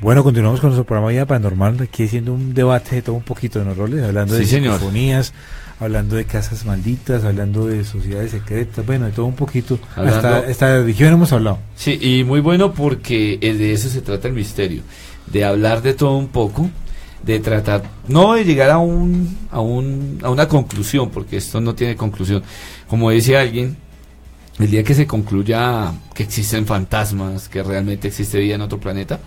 [0.10, 3.60] Bueno, continuamos con nuestro programa Vida Paranormal, aquí haciendo un debate de todo un poquito
[3.60, 4.74] de los roles, hablando de Sí, señor.
[4.80, 5.34] psicofonías,
[5.80, 9.78] hablando de casas malditas, hablando de sociedades secretas, bueno, de todo un poquito.
[9.96, 11.60] Hablando- Hasta, hasta de religión hemos hablado.
[11.76, 14.82] Sí, y muy bueno porque eh, de eso se trata el misterio,
[15.28, 16.72] de hablar de todo un poco,
[17.24, 21.76] de tratar, no de llegar a un, a un, a una conclusión, porque esto no
[21.76, 22.42] tiene conclusión.
[22.88, 23.78] Como decía alguien,
[24.58, 29.20] el día que se concluya que existen fantasmas, que realmente existe vida en otro planeta,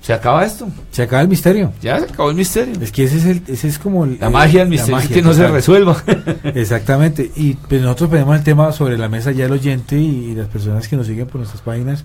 [0.00, 0.68] se acaba esto.
[0.90, 1.72] Se acaba el misterio.
[1.82, 2.74] Ya se acabó el misterio.
[2.80, 5.22] Es que ese es, el, ese es como el- La magia del misterio es que
[5.22, 6.02] no se resuelva.
[6.44, 7.30] Exactamente.
[7.36, 10.46] Y pues nosotros ponemos el tema sobre la mesa ya el oyente y, y las
[10.48, 12.04] personas que nos siguen por nuestras páginas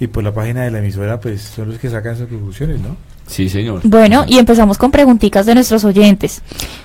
[0.00, 2.96] y por la página de la emisora, pues son los que sacan sus conclusiones, ¿no?
[3.28, 3.82] Sí, señor.
[3.84, 6.42] Bueno, y empezamos con preguntitas de nuestros oyentes.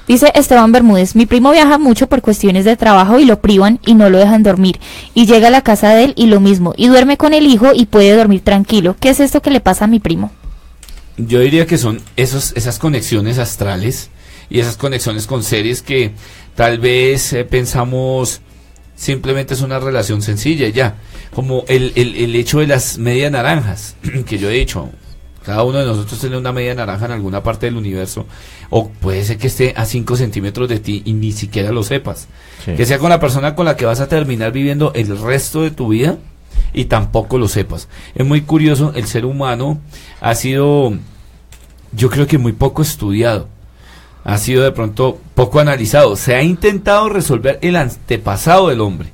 [0.08, 3.96] Dice Esteban Bermúdez, mi primo viaja mucho por cuestiones de trabajo y lo privan y
[3.96, 4.80] no lo dejan dormir.
[5.14, 6.74] Y llega a la casa de él y lo mismo.
[6.76, 8.98] Y duerme con el hijo y puede dormir tranquilo.
[9.00, 10.32] ¿Qué es esto que le pasa a mi primo?
[11.18, 14.10] Yo diría que son esos, esas conexiones astrales
[14.50, 16.12] y esas conexiones con series que
[16.56, 18.42] tal vez eh, pensamos
[18.96, 20.96] simplemente es una relación sencilla ya.
[21.34, 24.90] Como el, el, el hecho de las medias naranjas, que yo he dicho,
[25.46, 28.26] cada uno de nosotros tiene una media naranja en alguna parte del universo,
[28.70, 32.28] o puede ser que esté a 5 centímetros de ti y ni siquiera lo sepas.
[32.66, 32.74] Sí.
[32.74, 35.72] Que sea con la persona con la que vas a terminar viviendo el resto de
[35.72, 36.18] tu vida
[36.74, 37.88] y tampoco lo sepas.
[38.16, 39.80] Es muy curioso, el ser humano
[40.22, 40.94] ha sido,
[41.92, 43.48] yo creo que muy poco estudiado,
[44.24, 46.16] ha sido de pronto poco analizado.
[46.16, 49.10] Se ha intentado resolver el antepasado del hombre,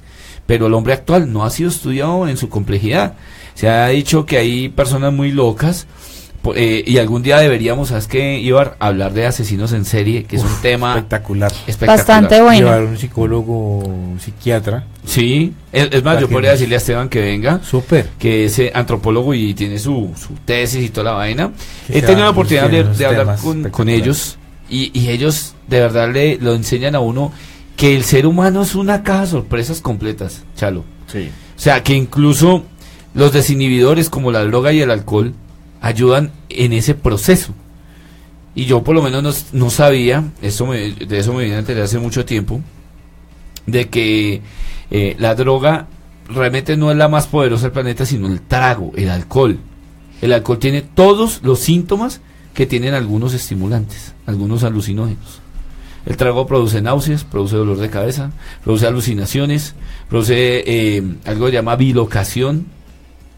[0.45, 3.15] pero el hombre actual no ha sido estudiado en su complejidad.
[3.55, 5.88] Se ha dicho que hay personas muy locas.
[6.55, 8.75] Eh, y algún día deberíamos, ¿sabes qué, Ibar?
[8.79, 11.51] Hablar de asesinos en serie, que es un tema Espectacular.
[11.51, 11.97] espectacular.
[11.97, 12.67] Bastante bueno.
[12.67, 14.85] Llevar un psicólogo, un psiquiatra.
[15.05, 18.09] Sí, es, es más, yo podría decirle a Esteban que venga, Súper.
[18.17, 21.51] que es eh, antropólogo y tiene su, su tesis y toda la vaina.
[21.87, 24.37] Que He tenido la oportunidad de, de hablar con, con ellos
[24.69, 27.31] y, y ellos de verdad le lo enseñan a uno
[27.75, 30.83] que el ser humano es una caja de sorpresas completas, Chalo.
[31.07, 31.29] Sí.
[31.57, 32.63] O sea, que incluso
[33.13, 35.33] los desinhibidores como la droga y el alcohol
[35.82, 37.53] ayudan en ese proceso.
[38.55, 41.59] Y yo por lo menos no, no sabía, eso me- de eso me vine a
[41.59, 42.61] enterar hace mucho tiempo,
[43.65, 44.41] de que
[44.91, 45.88] eh, la droga
[46.27, 49.59] realmente no es la más poderosa del planeta, sino el trago, el alcohol.
[50.21, 52.21] El alcohol tiene todos los síntomas
[52.53, 55.39] que tienen algunos estimulantes, algunos alucinógenos.
[56.05, 58.32] El trago produce náuseas, produce dolor de cabeza,
[58.63, 59.75] produce alucinaciones,
[60.09, 62.65] produce eh, algo que se llama bilocación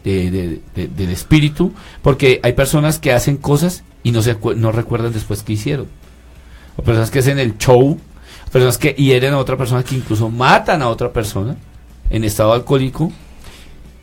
[0.04, 1.72] de- de- de- del espíritu,
[2.02, 5.86] porque hay personas que hacen cosas y no, se, no recuerdan después qué hicieron.
[6.76, 7.98] O personas que hacen el show,
[8.50, 11.56] personas que hieren a otra persona, que incluso matan a otra persona
[12.10, 13.12] en estado alcohólico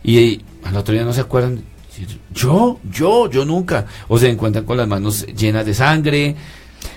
[0.04, 1.62] y al otro día no se acuerdan.
[2.34, 3.86] Yo, yo, yo nunca.
[4.08, 6.36] O se encuentran con las manos llenas de sangre.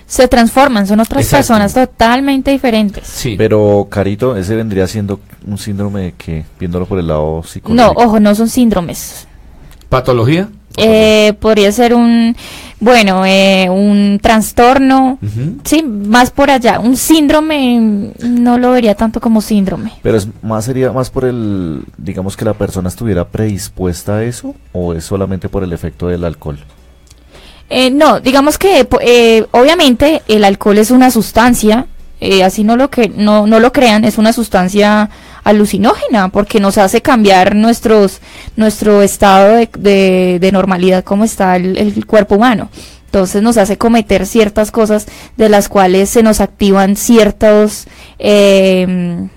[0.05, 1.37] Se transforman, son otras Exacto.
[1.53, 3.07] personas totalmente diferentes.
[3.07, 3.35] Sí.
[3.37, 8.01] Pero, Carito, ese vendría siendo un síndrome que, viéndolo por el lado No, psicológico.
[8.03, 9.27] ojo, no son síndromes.
[9.89, 10.49] Patología.
[10.77, 12.35] Eh, podría ser un,
[12.79, 15.19] bueno, eh, un trastorno.
[15.63, 16.79] Sí, más por allá.
[16.79, 19.93] Un síndrome no lo vería tanto como síndrome.
[20.01, 24.55] Pero es más sería más por el, digamos que la persona estuviera predispuesta a eso,
[24.71, 26.57] o es solamente por el efecto del alcohol.
[27.75, 31.87] Eh, no, digamos que eh, obviamente el alcohol es una sustancia,
[32.21, 35.09] eh, así no lo que no, no lo crean, es una sustancia
[35.43, 38.21] alucinógena porque nos hace cambiar nuestros
[38.57, 42.69] nuestro estado de, de- de normalidad como está el, el cuerpo humano.
[43.05, 47.87] Entonces nos hace cometer ciertas cosas de las cuales se nos activan ciertos
[48.19, 49.27] eh,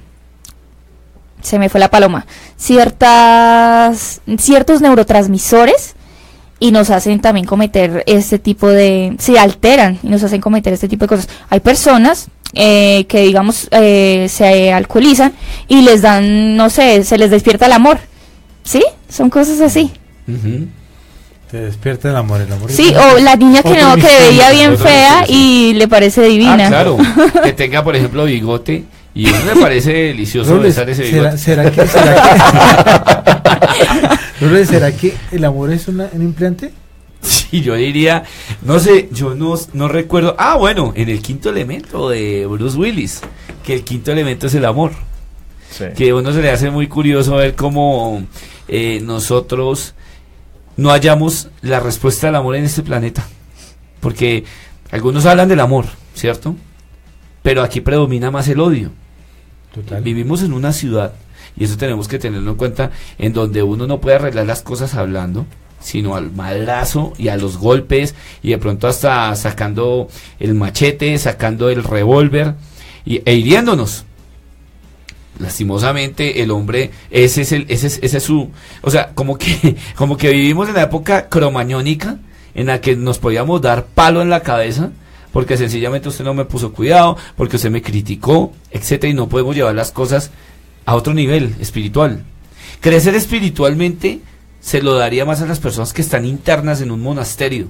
[1.41, 2.27] se me fue la paloma,
[2.57, 5.96] ciertas ciertos neurotransmisores
[6.59, 10.89] y nos hacen también cometer este tipo de se alteran y nos hacen cometer este
[10.89, 15.33] tipo de cosas hay personas eh, que digamos eh, se alcoholizan
[15.69, 17.99] y les dan no sé se les despierta el amor
[18.65, 19.91] sí son cosas así
[20.29, 20.67] Ujú.
[21.51, 22.69] Te despierta el amor, el amor.
[22.73, 26.69] sí o la niña que no que veía bien fea y le parece divina Ah,
[26.69, 26.97] claro.
[27.45, 28.83] que tenga, por ejemplo, bigote.
[29.15, 31.39] Y le parece delicioso besar ese ¿será, bigote.
[31.39, 32.21] será que, será que,
[34.41, 36.73] Robles, ¿será que el amor es una- un implante?
[37.23, 38.25] Sí, yo diría,
[38.63, 40.37] no sé, yo no, no recuerdo.
[40.39, 43.21] Ah, bueno, en el quinto elemento de Bruce Willis,
[43.65, 44.93] que el quinto elemento es el amor.
[45.97, 48.25] Que a uno se le hace muy curioso ver cómo
[48.69, 49.95] eh, nosotros
[50.77, 53.27] no hallamos la respuesta al amor en este planeta.
[54.01, 54.45] Porque
[54.91, 56.55] algunos hablan del amor, ¿cierto?
[57.43, 58.91] Pero aquí predomina más el odio.
[59.75, 60.03] Total.
[60.03, 61.13] Vivimos en una ciudad,
[61.57, 64.95] y eso tenemos que tenerlo en cuenta, en donde uno no puede arreglar las cosas
[64.95, 65.47] hablando,
[65.81, 71.71] sino al malazo y a los golpes, y de pronto hasta sacando el machete, sacando
[71.71, 72.55] el revólver,
[73.07, 74.05] e hiriéndonos.
[75.39, 78.51] Lastimosamente, el hombre, ese es el, ese es, ese es su,
[78.81, 82.19] o sea, como que, como que vivimos en la época cromañónica,
[82.55, 84.91] en la que nos podíamos dar palo en la cabeza
[85.37, 89.55] porque sencillamente usted no me puso cuidado, porque usted me criticó, etcétera, y no podemos
[89.55, 90.31] llevar las cosas
[90.87, 92.25] a otro nivel espiritual.
[92.81, 94.21] Crecer espiritualmente
[94.61, 97.69] se lo daría más a las personas que están internas en un monasterio.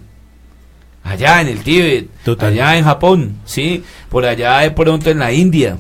[1.03, 2.53] Allá en el Tíbet, Total.
[2.53, 5.79] allá en Japón, sí, por allá de pronto en la India,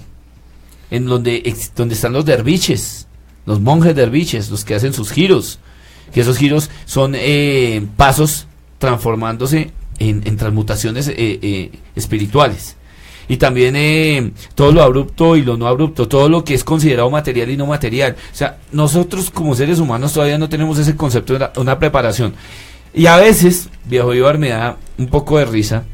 [0.91, 3.07] en donde, donde están los derviches,
[3.45, 5.59] los monjes derviches, los que hacen sus giros,
[6.13, 8.47] que esos giros son eh, pasos
[8.79, 12.76] transformándose en, en transmutaciones eh, eh, espirituales.
[13.29, 17.11] Y también eh, todo lo abrupto y lo no abrupto, todo lo que es considerado
[17.11, 18.15] material y no material.
[18.33, 22.35] O sea, nosotros como seres humanos todavía no tenemos ese concepto de una, una preparación.
[22.95, 25.85] Y a veces, viejo Ibar, me da un poco de risa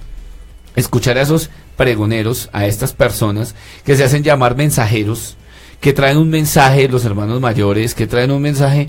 [0.76, 3.54] escuchar a esos pregoneros, a estas personas
[3.84, 5.36] que se hacen llamar mensajeros,
[5.80, 8.88] que traen un mensaje, los hermanos mayores, que traen un mensaje.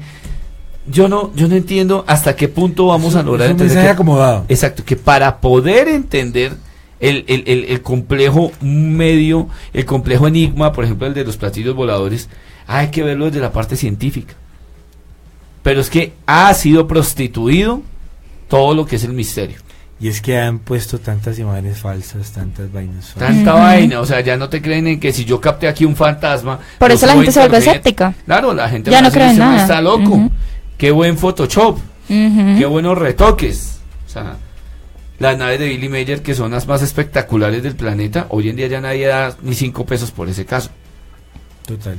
[0.86, 3.90] Yo no, yo no entiendo hasta qué punto vamos a lograr Es un entender que-
[3.92, 4.46] acomodado.
[4.50, 6.54] Exacto, que para poder entender
[7.04, 11.76] el, el- el- el complejo medio, el complejo enigma, por ejemplo, el de los platillos
[11.76, 12.30] voladores,
[12.68, 14.34] hay que verlo desde la parte científica.
[15.64, 17.82] Pero es que ha sido prostituido
[18.50, 19.58] todo lo que es el misterio.
[20.00, 23.36] Y es que han puesto tantas imágenes falsas, tantas vainas falsas.
[23.36, 25.96] Tanta vaina, o sea, ya no te creen en que si yo capté aquí un
[25.96, 26.60] fantasma.
[26.78, 28.14] Por eso la gente se vuelve escéptica.
[28.26, 29.62] Claro, la gente Ya va a no decir, cree en "Ese man nada".
[29.62, 30.30] está loco.
[30.78, 31.80] Qué buen Photoshop.
[32.08, 33.80] Qué buenos retoques.
[34.06, 34.36] O sea,
[35.24, 38.68] las naves de Billy Mayer, que son las más espectaculares del planeta, hoy en día
[38.68, 40.70] ya nadie da ni cinco pesos por ese caso.
[41.66, 41.98] Total.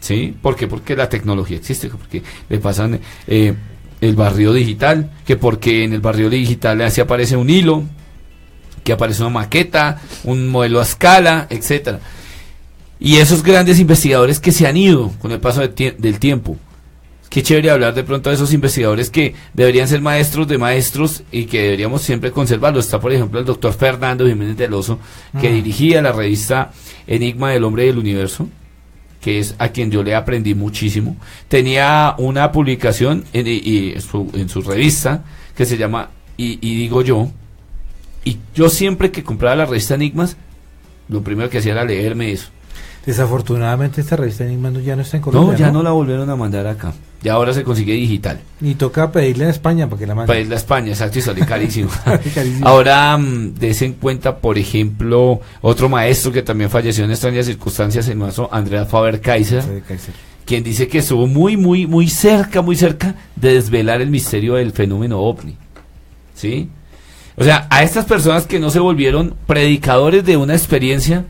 [0.00, 0.36] ¿Sí?
[0.40, 0.68] ¿Por qué?
[0.68, 3.54] Porque la tecnología existe, porque le pasan eh,
[4.00, 7.84] el barrio digital, que porque en el barrio digital así aparece un hilo,
[8.84, 12.00] que aparece una maqueta, un modelo a escala, etcétera.
[13.00, 16.56] Y esos grandes investigadores que se han ido con el paso de tie- del tiempo.
[17.28, 21.44] Qué chévere hablar de pronto de esos investigadores que deberían ser maestros de maestros y
[21.44, 22.86] que deberíamos siempre conservarlos.
[22.86, 24.98] Está, por ejemplo, el doctor Fernando Jiménez del Oso,
[25.38, 25.54] que Mm.
[25.54, 26.72] dirigía la revista
[27.06, 28.48] Enigma del Hombre y del Universo,
[29.20, 31.16] que es a quien yo le aprendí muchísimo.
[31.48, 35.24] Tenía una publicación en, y- y en su, en su revista
[35.54, 36.08] que se llama
[36.38, 37.30] y, y digo yo,
[38.24, 40.36] y yo siempre que compraba la revista Enigmas,
[41.08, 42.48] lo primero que hacía era leerme eso.
[43.08, 45.56] Desafortunadamente esta revista Enigma no- ya no está en No, Colombia.
[45.56, 46.92] ya no la volvieron a mandar acá.
[47.22, 48.38] Ya ahora se consigue digital.
[48.60, 50.26] Y toca pedirle a España para que la mande.
[50.26, 51.88] Para irla a España, exacto, y sale carísimo.
[52.34, 52.68] Carísimo.
[52.68, 58.18] Ahora, des en cuenta, por ejemplo, otro maestro que también falleció en extrañas circunstancias, el
[58.18, 60.14] maestro Andrea Faber-Kaiser, Soy de Kaiser.
[60.44, 64.72] quien dice que estuvo muy, muy, muy cerca, muy cerca de desvelar el misterio del
[64.72, 65.56] fenómeno ovni.
[66.34, 66.68] ¿Sí?
[67.36, 71.24] O sea, a estas personas que no se volvieron predicadores de una experiencia,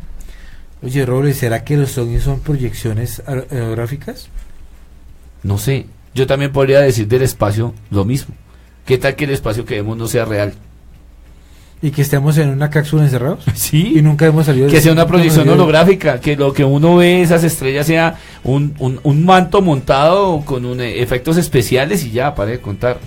[0.83, 4.29] Oye, Robles, ¿será que los ovnis son proyecciones aer- aerográficas?
[5.43, 8.35] no sé, yo también podría decir del espacio lo mismo.
[8.87, 10.55] ¿Qué tal que el espacio que vemos no sea real?
[11.81, 13.45] ¿Y que estemos en una cápsula encerrados?
[13.55, 13.93] Sí.
[13.97, 17.23] Y nunca hemos salido de- que sea una proyección holográfica, que lo que uno ve
[17.23, 22.35] esas estrellas sea un, un, un manto montado con un, eh, efectos especiales y ya,
[22.35, 22.99] para de contar.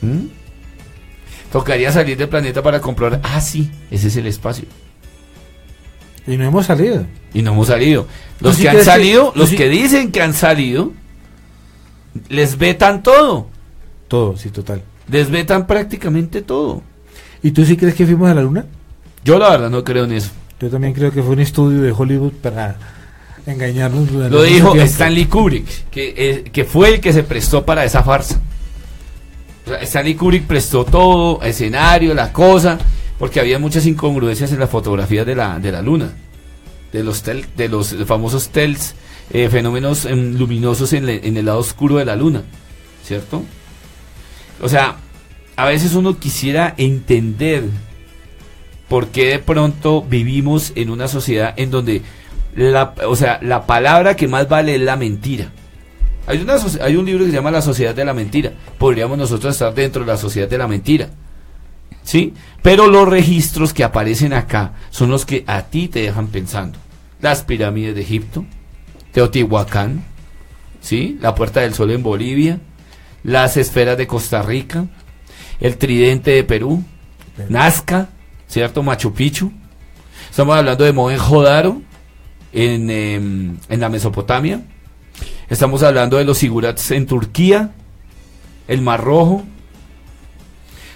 [0.00, 0.26] ¿Mm?
[1.52, 4.64] Tocaría salir del planeta para comprobar, ah, sí, ese es el espacio.
[6.26, 7.04] Y no hemos salido.
[7.34, 8.06] Y no hemos salido.
[8.40, 10.92] Los sí que han que- salido, los sí- que dicen que han salido,
[12.28, 13.46] les vetan todo.
[14.08, 14.82] Todo, sí, total.
[15.10, 16.82] Les vetan prácticamente todo.
[17.42, 18.66] ¿Y tú sí crees que fuimos a la luna?
[19.24, 20.30] Yo la verdad no creo en eso.
[20.60, 22.76] Yo también creo que fue un estudio de Hollywood para
[23.46, 24.10] engañarnos.
[24.10, 24.74] Lo dijo.
[24.76, 28.40] Stanley Kubrick, que, eh, que fue el que se prestó para esa farsa.
[29.66, 32.78] O sea, Stanley Kubrick prestó todo, escenario, la cosa,
[33.20, 36.10] porque había muchas incongruencias en las fotografías de la, de la luna,
[36.92, 38.94] de los, tel- de los famosos TELS,
[39.32, 42.42] eh, fenómenos em, luminosos en, le- en el lado oscuro de la luna,
[43.04, 43.44] ¿cierto?
[44.60, 44.96] O sea,
[45.54, 47.64] a veces uno quisiera entender
[48.88, 52.02] por qué de pronto vivimos en una sociedad en donde
[52.56, 55.52] la, o sea, la palabra que más vale es la mentira.
[56.26, 58.52] Hay, una, hay un libro que se llama La Sociedad de la Mentira.
[58.78, 61.10] Podríamos nosotros estar dentro de la Sociedad de la Mentira.
[62.10, 62.34] ¿Sí?
[62.60, 66.76] Pero los registros que aparecen acá son los que a ti te dejan pensando.
[67.20, 68.44] Las pirámides de Egipto,
[69.12, 70.02] Teotihuacán,
[70.80, 71.18] ¿sí?
[71.20, 72.58] La Puerta del Sol en Bolivia,
[73.22, 74.86] las esferas de Costa Rica,
[75.60, 76.82] el tridente de Perú,
[77.48, 78.08] Nazca,
[78.48, 78.82] ¿cierto?
[78.82, 79.52] Machu Picchu.
[80.28, 81.80] Estamos hablando de Mohenjo-Daro
[82.52, 84.62] en, em, en la Mesopotamia.
[85.48, 87.70] Estamos hablando de los sigurats en Turquía,
[88.66, 89.44] el Mar Rojo.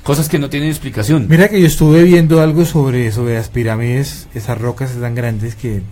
[0.05, 1.27] Cosas que no tienen explicación.
[1.29, 5.83] Mira que yo estuve viendo algo sobre, sobre las pirámides, esas rocas tan grandes que,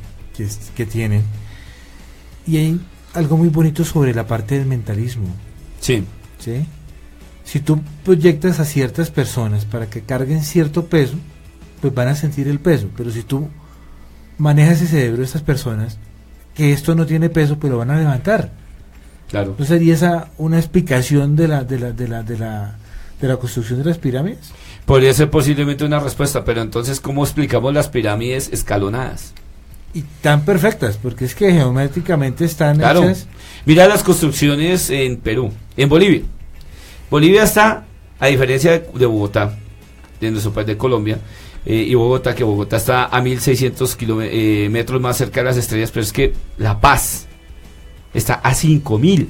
[0.76, 1.22] que, tienen.
[2.46, 2.80] Y hay
[3.14, 5.26] algo muy bonito sobre la parte del mentalismo.
[5.80, 6.04] Sí.
[6.38, 6.66] ¿sí?
[7.44, 11.16] si tú proyectas a ciertas personas para que carguen cierto peso,
[11.80, 12.88] pues van a sentir el peso.
[12.96, 13.48] Pero si tú
[14.38, 15.98] manejas el cerebro de estas personas,
[16.54, 18.52] que esto no tiene peso, pues lo van a levantar.
[19.28, 19.56] Claro.
[19.58, 22.78] ¿No sería esa una explicación de la, de la, de la, de la,
[23.26, 24.50] de la construcción de las pirámides?
[24.84, 29.32] Podría ser posiblemente una respuesta, pero entonces, ¿cómo explicamos las pirámides escalonadas?
[29.94, 33.04] Y tan perfectas, porque es que geométricamente están Claro.
[33.04, 33.26] hechas.
[33.66, 36.22] Mira las construcciones en Perú, en Bolivia.
[37.10, 37.84] Bolivia está,
[38.18, 39.56] a diferencia de, de Bogotá,
[40.20, 41.18] de nuestro país de Colombia,
[41.66, 45.56] eh, y Bogotá, que Bogotá está a 1600 kilome- eh, metros más cerca de las
[45.58, 47.26] estrellas, pero es que La Paz
[48.14, 49.28] está a 5000.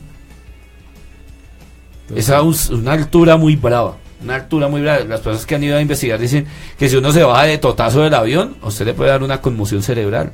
[2.14, 2.28] Es
[2.70, 3.96] una altura muy brava.
[4.22, 5.00] Una altura muy brava.
[5.04, 6.46] Las personas que han ido a investigar dicen
[6.78, 9.82] que si uno se baja de totazo del avión, usted le puede dar una conmoción
[9.82, 10.32] cerebral.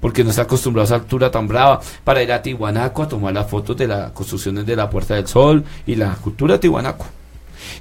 [0.00, 3.34] Porque no está acostumbrado a esa altura tan brava para ir a Tihuanaco a tomar
[3.34, 7.06] las fotos de las construcciones de la Puerta del Sol y la cultura de Tihuanaco.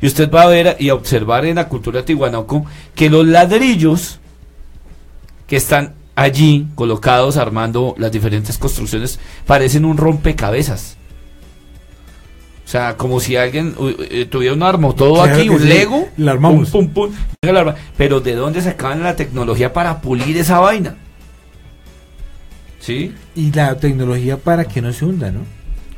[0.02, 3.26] Y usted va a ver y a observar en la cultura de Tihuanaco que los
[3.26, 4.20] ladrillos
[5.48, 10.99] que están allí colocados armando las diferentes construcciones parecen un rompecabezas.
[12.70, 16.08] O sea, como si alguien uh, tuviera un armo todo Claro aquí, un sí, Lego.
[16.18, 16.70] lo armamos.
[16.70, 17.10] Pum, pum,
[17.42, 17.74] pum.
[17.98, 20.96] Pero ¿de dónde sacaban la tecnología para pulir esa vaina?
[22.80, 23.12] ¿Sí?
[23.36, 25.40] Y la tecnología para que no se hunda, ¿no?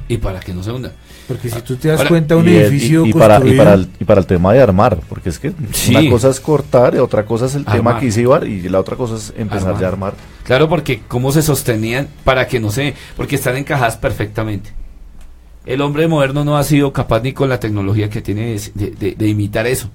[0.07, 0.93] Y para que no se hunda.
[1.27, 3.57] Porque si tú te das Ahora, cuenta, un y, el- edificio y- y para, y,
[3.57, 5.93] para el, y para el tema de armar, porque es que Sí.
[5.95, 8.79] una cosa es cortar, y otra cosa es el tema que hice Ibar, y la
[8.79, 9.81] otra cosa es empezar Armar.
[9.81, 10.13] ya a armar.
[10.45, 12.93] Claro, porque cómo se sostenían para que no se...
[13.17, 14.71] Porque están encajadas perfectamente.
[15.65, 18.91] El hombre moderno no ha sido capaz ni con la tecnología que tiene de, de-
[18.91, 19.89] de- de imitar eso.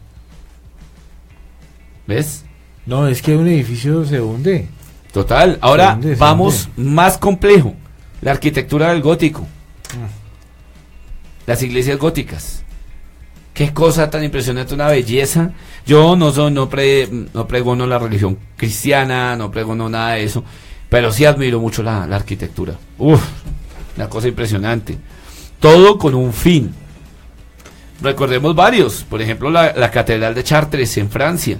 [2.06, 2.44] ¿Ves?
[2.86, 4.68] No, es que un edificio se hunde.
[5.12, 5.58] Total.
[5.60, 7.74] Ahora hunde, vamos más complejo.
[8.20, 9.46] La arquitectura del gótico.
[11.46, 12.62] Las iglesias góticas.
[13.54, 15.50] Qué cosa tan impresionante, una belleza.
[15.86, 20.44] Yo no soy, no, pre- no pregono la religión cristiana, no pregono nada de eso,
[20.90, 22.74] pero sí admiro mucho la, la arquitectura.
[22.98, 23.22] Uf,
[23.96, 24.98] una cosa impresionante.
[25.66, 26.72] Todo con un fin.
[28.00, 31.58] Recordemos varios, por ejemplo la, la Catedral de Chartres en Francia,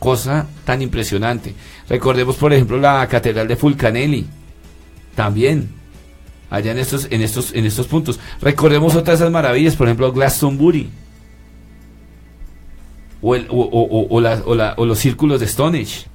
[0.00, 1.54] cosa tan impresionante.
[1.88, 4.26] Recordemos por ejemplo la Catedral de Fulcanelli,
[5.14, 5.68] también,
[6.50, 8.18] allá en estos, en estos, en estos puntos.
[8.40, 10.90] Recordemos otras esas maravillas, por ejemplo Glastonbury,
[13.22, 16.06] o los círculos de Stonehenge.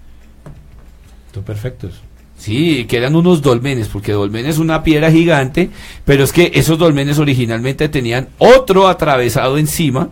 [1.34, 1.94] Son perfectos.
[2.42, 5.70] Sí, que eran unos dolmenes, porque dolmen es una piedra gigante,
[6.06, 10.10] pero es que esos dolmenes originalmente tenían otro atravesado encima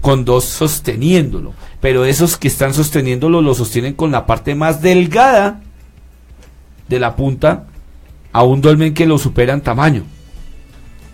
[0.00, 1.52] con dos sosteniéndolo.
[1.82, 5.60] Pero esos que están sosteniéndolo lo sostienen con la parte más delgada
[6.88, 7.66] de la punta
[8.32, 10.04] a un dolmen que lo supera en tamaño.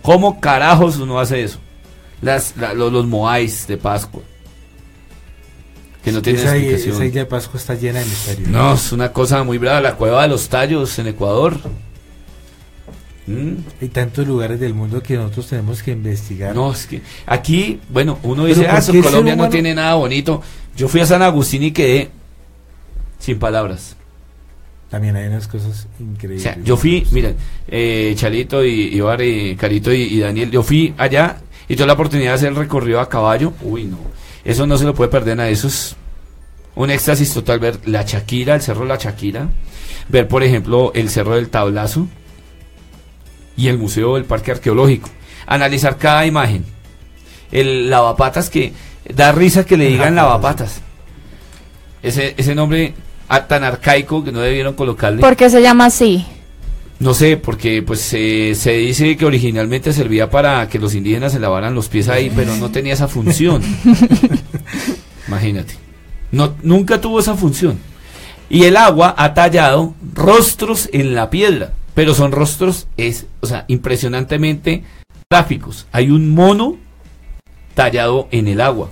[0.01, 1.59] ¿Cómo carajos uno hace eso?
[2.21, 3.05] Las, la- los, los
[3.67, 4.21] de Pascua.
[6.05, 6.95] Que no tienen esa, explicación.
[6.95, 8.47] esa isla de Pascua está llena de misterios.
[8.47, 9.81] No, es una cosa muy brava.
[9.81, 11.57] La cueva de los tallos en Ecuador.
[13.27, 16.53] Mm, Hay tantos lugares del mundo que nosotros tenemos que investigar.
[16.53, 20.41] No, es que aquí, bueno, uno dice, ¿por ah, Colombia no tiene nada bonito.
[20.77, 22.11] Yo fui a San Agustín y quedé
[23.17, 23.95] sin palabras.
[24.91, 26.43] También hay unas cosas O increíbles.
[26.43, 27.35] sea, yo fui, miren,
[27.67, 31.37] eh, Chalito y Ibar y Carito y, y Daniel, yo fui allá
[31.67, 33.53] y tuve la oportunidad de hacer el recorrido a caballo.
[33.63, 33.97] Uy, no,
[34.45, 35.95] eso no se lo puede perder a eso es
[36.75, 39.49] un éxtasis total ver la Chaquira, el cerro de la Chaquira,
[40.09, 42.07] ver por ejemplo el cerro del Tablazo
[43.57, 45.09] y el museo del Parque Arqueológico,
[45.47, 46.65] analizar cada imagen,
[47.51, 48.73] el lavapatas que
[49.13, 50.81] da risa que le digan lavapatas,
[52.03, 52.93] ese, ese nombre
[53.29, 55.21] ah, tan arcaico que no debieron colocarle.
[55.21, 56.25] ¿Por qué se llama así?
[56.99, 61.39] No sé, porque pues se se dice que originalmente servía para que los indígenas se
[61.39, 63.61] lavaran los pies ahí, pero no tenía esa función.
[65.27, 65.75] Imagínate.
[66.31, 67.77] No, nunca tuvo esa función.
[68.49, 73.65] Y el agua ha tallado rostros en la piedra, pero son rostros, es, o sea,
[73.67, 74.83] impresionantemente
[75.29, 75.87] gráficos.
[75.91, 76.77] Hay un mono
[77.73, 78.91] tallado en el agua.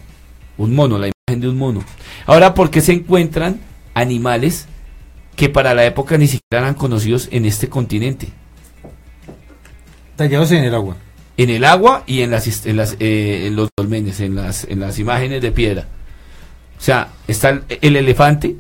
[0.58, 1.84] Un mono, la imagen de un mono.
[2.26, 3.60] Ahora, ¿por qué se encuentran
[3.94, 4.68] animales
[5.36, 8.30] que para la época ni siquiera eran conocidos en este continente?
[10.16, 10.96] Tallados en el agua.
[11.38, 14.66] En el agua y en, las, hist- en, las, eh, en los dolmenes, en las,
[14.66, 15.88] en las imágenes de piedra.
[16.78, 18.56] O sea, está el, el elefante,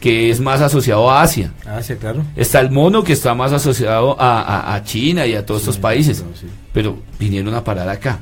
[0.00, 1.52] que es más asociado a Asia.
[1.64, 2.24] Ah, sí, claro.
[2.34, 5.78] Está el mono, que está más asociado a, a- a China y a todos estos
[5.78, 6.24] países.
[6.34, 6.46] sí.
[6.72, 8.18] Pero vinieron a parar acá.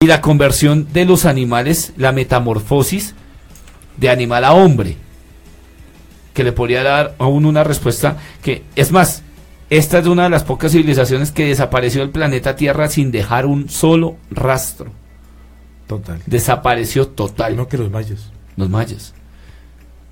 [0.00, 3.14] Y la conversión de los animales, la metamorfosis
[3.96, 4.96] de animal a hombre,
[6.38, 9.24] que le podría dar a uno una respuesta que, es más,
[9.70, 13.68] esta es una de las pocas civilizaciones que desapareció del planeta Tierra sin dejar un
[13.68, 14.92] solo rastro.
[15.88, 16.20] Total.
[16.26, 18.30] Desapareció total No que los mayas.
[18.54, 19.14] los mayas.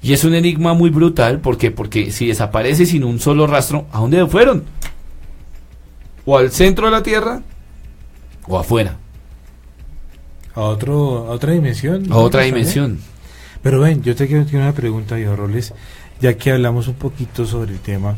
[0.02, 4.00] Y es un enigma muy brutal porque porque si desaparece sin un solo rastro, ¿a
[4.00, 4.64] dónde fueron?
[6.24, 7.40] O al centro de la Tierra
[8.48, 8.96] o afuera,
[10.56, 12.10] A, otro, a otra dimensión.
[12.10, 12.98] a otra dimensión.
[13.62, 15.72] Pero ven, yo te quiero hacer una pregunta, Diego Roles,
[16.20, 18.16] ya que hablamos un poquito sobre el tema.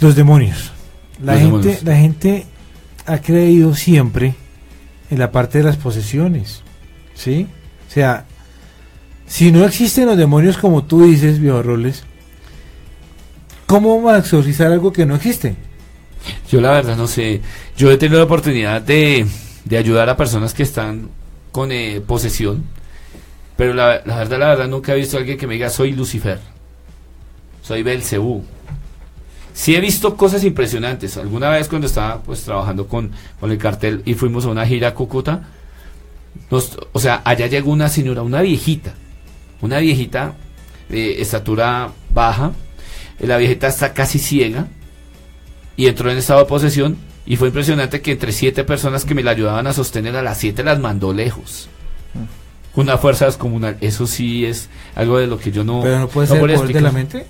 [0.00, 0.72] Los demonios.
[1.22, 1.82] La, Los gente, demonios.
[1.84, 2.46] la gente
[3.06, 4.34] ha creído siempre
[5.10, 6.62] en la parte de las posesiones.
[7.14, 7.46] ¿Sí?
[7.88, 8.24] O sea,
[9.26, 12.04] si no existen los demonios como tú dices, Diego Roles,
[13.66, 15.56] ¿cómo vamos a exorcizar algo que no existe?
[16.50, 17.40] Yo la verdad no sé.
[17.76, 19.26] Yo he tenido la oportunidad de,
[19.64, 21.08] de ayudar a personas que están
[21.52, 22.64] con eh, posesión.
[23.60, 26.38] Pero la, verdad, la verdad, nunca he visto a alguien que me diga soy Lucifer.
[27.60, 28.42] Soy Belcebú.
[29.52, 31.18] Sí he visto cosas impresionantes.
[31.18, 34.88] Alguna vez cuando estaba pues trabajando con, con el cartel y fuimos a una gira
[34.88, 35.42] a Cúcuta,
[36.50, 38.94] nos- o sea, allá llegó una señora, una viejita,
[39.60, 40.36] una viejita
[40.88, 42.52] de estatura baja,
[43.18, 44.68] eh, la viejita está casi ciega
[45.76, 46.96] y entró en estado de posesión
[47.26, 50.38] y fue impresionante que entre siete personas que me la ayudaban a sostener a las
[50.38, 51.68] siete las mandó lejos.
[52.74, 53.76] Con Una fuerza descomunal.
[53.80, 55.80] Eso sí es algo de lo que yo no...
[55.82, 57.26] Pero no puede no ser poder de la mente.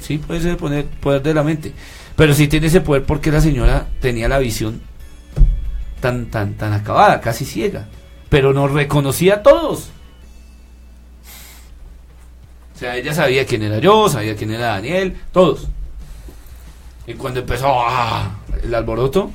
[0.00, 1.72] Sí, puede ser poner poder de la mente.
[2.16, 4.82] Pero sí tiene ese poder porque la señora tenía la visión
[6.00, 7.86] tan, tan, tan acabada, casi ciega.
[8.28, 9.88] Pero nos reconocía a todos.
[12.74, 15.68] O sea, ella sabía quién era yo, sabía quién era Daniel, todos.
[17.06, 18.38] Y cuando empezó ¡ah!
[18.62, 19.30] el alboroto,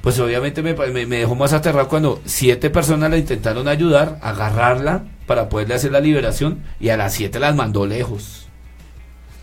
[0.00, 5.04] pues obviamente me, me- me dejó más aterrado cuando siete personas la intentaron ayudar, agarrarla
[5.26, 8.46] para poderle hacer la liberación y a las siete las mandó lejos.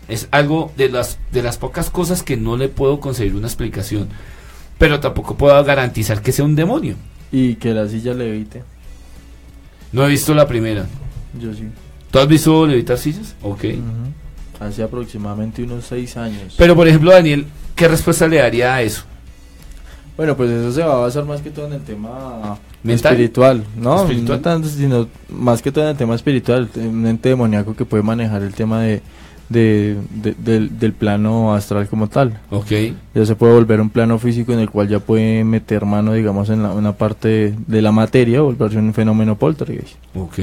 [0.08, 4.08] Es algo de las, de las pocas cosas que no le puedo conseguir una explicación.
[4.78, 6.96] Pero tampoco puedo garantizar que sea un demonio.
[7.32, 8.62] Y que la silla levite.
[9.92, 10.86] No he visto la primera.
[11.40, 11.68] Yo sí.
[12.10, 13.34] ¿Tú has visto levitar sillas?
[13.42, 13.64] Ok.
[14.60, 16.54] Hace aproximadamente unos seis años.
[16.58, 19.04] Pero por ejemplo, Daniel, ¿qué respuesta le daría a eso?
[20.16, 23.12] Bueno, pues eso se va a basar más que todo en el tema ¿Mental?
[23.12, 24.02] espiritual, ¿no?
[24.02, 24.38] Espiritual.
[24.38, 28.04] No tanto, sino más que todo en el tema espiritual, un ente demoníaco que puede
[28.04, 29.02] manejar el tema de,
[29.48, 32.38] de- de- del, del plano astral como tal.
[32.50, 32.70] Ok.
[33.12, 36.48] Ya se puede volver un plano físico en el cual ya puede meter mano, digamos,
[36.48, 39.96] en la- una parte de, la materia, volverse un fenómeno poltergeist.
[40.14, 40.38] Ok.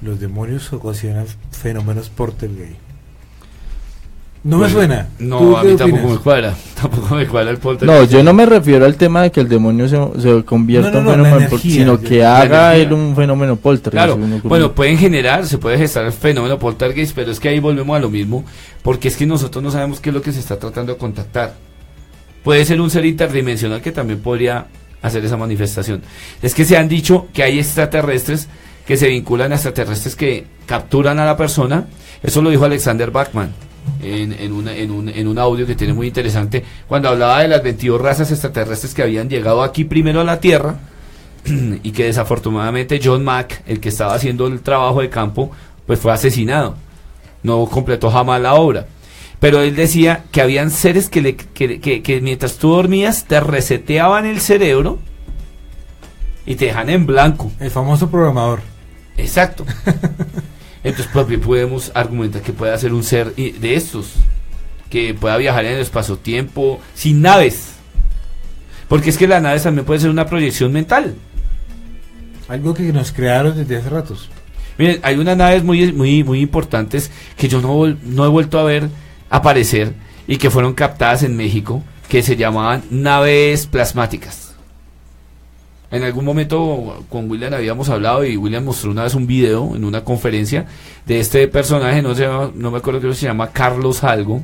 [0.00, 2.76] Los demonios ocasionan fenómenos portergay.
[4.44, 5.08] No me Bueno, suena.
[5.18, 6.12] ¿Tú No, a mí tampoco opinas?
[6.12, 6.54] me cuadra.
[6.80, 8.12] Tampoco me cuadra el No, poltergeist.
[8.12, 11.00] yo no me refiero al tema de que el demonio se, se convierta No, no,
[11.00, 14.14] en no, fenómeno, energía, sino que haga él un fenómeno poltergeist.
[14.16, 17.96] Claro, bueno, pueden generar, se puede gestar el fenómeno poltergeist, pero es que ahí volvemos
[17.96, 18.44] a lo mismo,
[18.82, 21.54] porque es que nosotros no sabemos qué es lo que se está tratando de contactar.
[22.44, 24.66] Puede ser un ser interdimensional que también podría
[25.02, 26.00] hacer esa manifestación.
[26.42, 28.48] Es que se han dicho que hay extraterrestres
[28.86, 31.86] que se vinculan a extraterrestres que capturan a la persona.
[32.22, 33.50] Eso lo dijo Alexander Bachman
[34.02, 37.48] en, en, una- en un, en un audio que tiene muy interesante, cuando hablaba de
[37.48, 40.76] las 22 razas extraterrestres que habían llegado aquí primero a la Tierra
[41.82, 45.50] y que desafortunadamente John Mack, el que estaba haciendo el trabajo de campo,
[45.86, 46.76] pues fue asesinado.
[47.42, 48.86] No completó jamás la obra.
[49.40, 53.38] Pero él decía que habían seres que, le, que, que- que mientras tú dormías te
[53.40, 54.98] reseteaban el cerebro
[56.44, 57.52] y te dejan en blanco.
[57.60, 58.60] El famoso programador.
[59.16, 59.64] Exacto.
[60.88, 64.14] Entonces podemos argumentar que puede ser un ser de estos,
[64.88, 67.72] que pueda viajar en el espacio-tiempo sin naves.
[68.88, 71.14] Porque es que las naves también puede ser una proyección mental.
[72.48, 74.30] Algo que nos crearon desde hace ratos.
[74.78, 78.88] Miren, hay unas naves muy, muy, muy importantes que yo no he vuelto a ver
[79.28, 79.92] aparecer
[80.26, 84.47] y que fueron captadas en México, que se llamaban naves plasmáticas.
[85.90, 89.84] En algún momento con William habíamos hablado y William mostró una vez un video en
[89.84, 90.66] una conferencia
[91.06, 94.42] de este personaje, no, sé, no me acuerdo qué se llama, Carlos algo,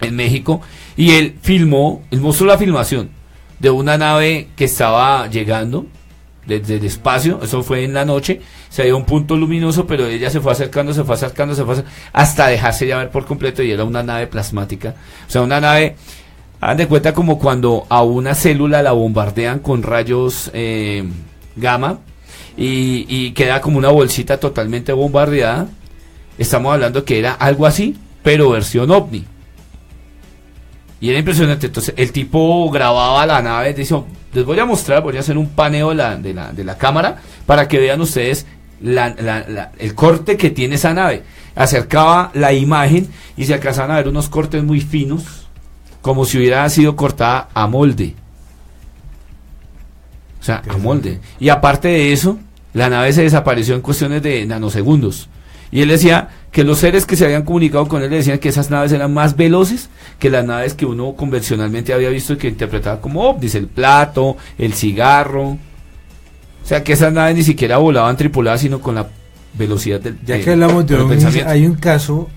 [0.00, 0.60] en México,
[0.96, 3.08] y él filmó, él mostró la filmación
[3.58, 5.86] de una nave que estaba llegando
[6.46, 10.30] desde el espacio, eso fue en la noche, se dio un punto luminoso, pero ella
[10.30, 13.62] se fue acercando, se fue acercando, se fue acer- hasta dejarse ya ver por completo
[13.62, 14.94] y era una nave plasmática,
[15.26, 15.96] o sea, una nave,
[16.60, 21.04] hagan de cuenta como cuando a una célula la bombardean con rayos eh,
[21.56, 21.98] gamma
[22.56, 25.68] y, queda como una bolsita totalmente bombardeada,
[26.38, 29.24] estamos hablando que era algo así, pero versión ovni.
[31.00, 31.66] Y era impresionante.
[31.66, 33.74] Entonces, el tipo grababa la nave.
[33.74, 34.02] Dice,
[34.32, 37.18] les voy a mostrar, voy a hacer un paneo la, de la, de la cámara
[37.46, 38.44] para que vean ustedes
[38.82, 41.22] el corte que tiene esa nave.
[41.54, 45.47] Acercaba la imagen y se alcanzaban a ver unos cortes muy finos,
[46.02, 48.14] como si hubiera sido cortada a molde.
[50.40, 51.20] O sea, a molde.
[51.40, 52.38] Y aparte de eso,
[52.72, 55.28] la nave se desapareció en cuestiones de nanosegundos.
[55.70, 58.48] Y él decía que los seres que se habían comunicado con él le decían que
[58.48, 62.48] esas naves eran más veloces que las naves que uno convencionalmente había visto y que
[62.48, 65.50] interpretaba como ovnis, el plato, el cigarro.
[65.50, 65.58] O
[66.64, 69.08] sea, que esas naves ni siquiera volaban tripuladas, sino con la
[69.54, 72.28] velocidad del Ya de- que hablamos de ovnis, hay un caso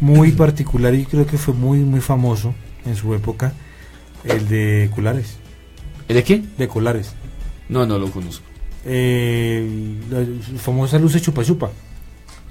[0.00, 2.54] muy particular y creo que fue muy muy famoso
[2.86, 3.52] en su época,
[4.24, 5.36] el de Colares,
[6.08, 6.42] ¿El de qué?
[6.58, 7.12] de Colares.
[7.68, 8.44] No, no lo conozco.
[8.84, 11.70] Eh, la famosa luz de chupa chupa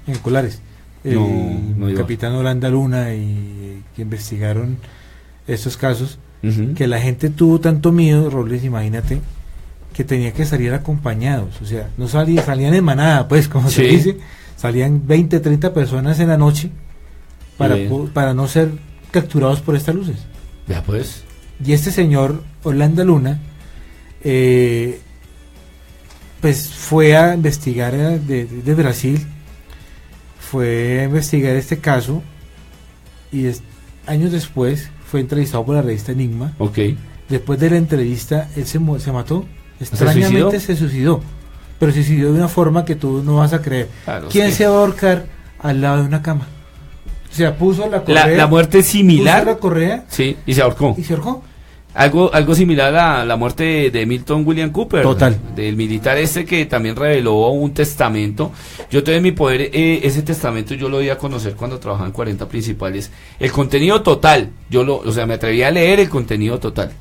[0.06, 0.60] en Colares.
[1.04, 4.78] El No, capitán Holanda Luna y que investigaron
[5.46, 6.18] estos casos,
[6.74, 9.20] que la gente tuvo tanto miedo, Robles, imagínate,
[9.94, 13.82] que tenía que salir acompañados, o sea, no salía, salían en manada, pues, como se
[13.84, 14.18] dice,
[14.56, 16.70] salían 20, 30 personas en la noche
[17.56, 17.76] para,
[18.12, 18.72] para no ser
[19.14, 20.16] capturados por estas luces.
[20.66, 21.22] Ya pues.
[21.64, 23.38] Y este señor, Holanda Luna,
[24.24, 24.98] eh,
[26.40, 29.24] pues fue a investigar eh, de, Brasil,
[30.50, 32.22] fue a investigar este caso
[33.32, 33.62] y es-
[34.06, 36.52] años después fue entrevistado por la revista Enigma.
[36.58, 36.78] Ok.
[37.28, 39.46] Después de la entrevista, él se, se mató.
[39.78, 40.10] suicidó?
[40.10, 41.22] Extrañamente se suicidó.
[41.78, 43.88] Pero se suicidó de una forma que tú no vas a creer.
[44.04, 44.56] Claro, ¿Quién sí.
[44.58, 45.26] se va a ahorcar
[45.60, 46.46] al lado de una cama?
[47.34, 48.26] O sea, puso la La, correa.
[48.28, 49.58] la muerte puso la similar.
[49.58, 50.94] correa Sí, y se ahorcó.
[50.96, 51.42] y se ahorcó.
[51.92, 55.02] Algo, algo similar a la muerte de, Milton William Cooper.
[55.02, 55.36] Total.
[55.56, 58.52] Del militar este que también reveló un testamento.
[58.90, 62.06] Yo tuve en mi poder eh, ese testamento, yo lo di a conocer cuando trabajaba
[62.06, 63.10] en 40 principales.
[63.40, 66.92] El contenido total, yo lo, o sea, me atreví a leer el contenido total.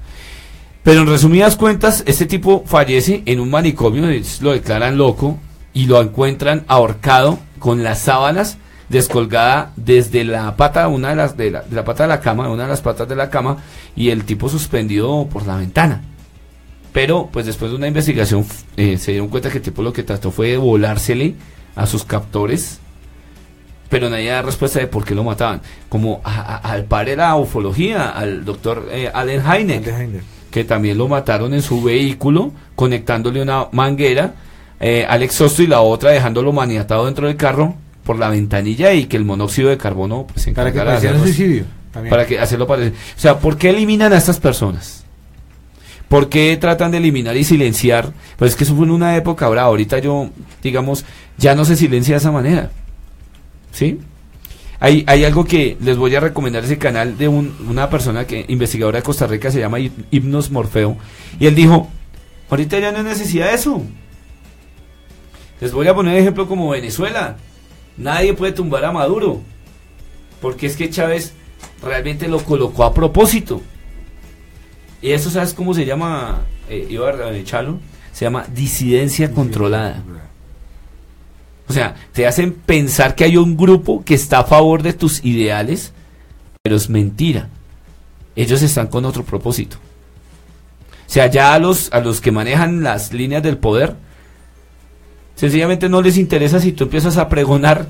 [0.84, 4.06] Pero en resumidas cuentas, este tipo fallece en un manicomio,
[4.42, 5.38] lo declaran loco
[5.74, 8.58] y lo encuentran ahorcado con las sábanas
[8.94, 12.50] descolgada desde la pata, una de las de la, de la pata de la cama,
[12.50, 13.58] una de las patas de la cama
[13.96, 16.02] y el tipo suspendido por la ventana.
[16.94, 18.46] Pero pues después de una investigación
[18.78, 21.36] eh, se dieron cuenta que el tipo lo que trató fue de volársele
[21.76, 22.80] a sus captores,
[23.90, 25.62] pero nadie da respuesta de por qué lo mataban.
[25.90, 29.84] Como a- a- al par de la ufología, al doctor eh, Allen Hynek
[30.52, 34.36] que también lo mataron en su vehículo, conectándole una manguera
[34.80, 37.74] eh, al exhausto y la otra dejándolo maniatado dentro del carro
[38.04, 41.66] por la ventanilla y que el monóxido de carbono pues, se Para que hacerlos- suicidio.
[41.92, 42.10] también.
[42.10, 42.94] para que hacerlo parecer.
[43.16, 45.06] O sea, ¿por qué eliminan a estas personas?
[46.10, 48.12] ¿Por qué tratan de eliminar y silenciar?
[48.38, 50.30] Pues es que eso fue en una época ahora, ahorita yo,
[50.62, 51.06] digamos,
[51.38, 52.70] ya no se silencia de esa manera.
[53.72, 54.00] ¿Sí?
[54.80, 58.46] Hay, hay algo que les voy a recomendar ese canal de un- una persona que
[58.50, 60.98] investigadora de Costa Rica se llama Hip- Hipnos Morfeo
[61.40, 61.90] y él dijo,
[62.50, 63.82] ahorita ya no hay necesidad de eso.
[65.62, 67.38] Les voy a poner ejemplo como Venezuela.
[67.98, 69.42] Nadie puede tumbar a Maduro.
[70.42, 71.34] Porque es que Chávez
[71.82, 73.62] realmente lo colocó a propósito.
[75.02, 77.80] Y eso, ¿sabes cómo se llama, eh, Ibar Chalo?
[78.12, 80.04] Se llama disidencia controlada.
[81.68, 85.24] O sea, te hacen pensar que hay un grupo que está a favor de tus
[85.24, 85.94] ideales,
[86.62, 87.50] pero es mentira.
[88.36, 89.78] Ellos están con otro propósito.
[91.08, 93.96] O sea, ya a los, a los que manejan las líneas del poder,
[95.36, 97.88] sencillamente no les interesa si tú empiezas a pregonar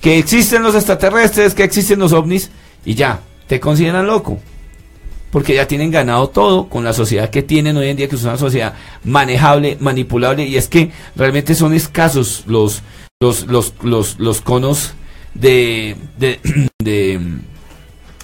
[0.00, 2.50] que existen los extraterrestres, que existen los ovnis,
[2.84, 4.40] y ya, te consideran loco.
[5.30, 8.24] Porque ya tienen ganado todo con la sociedad que tienen hoy en día, que es
[8.24, 8.74] una sociedad
[9.04, 12.82] manejable, manipulable, y es que realmente son escasos los,
[13.20, 14.94] los, los, los, los conos
[15.34, 16.40] de, de,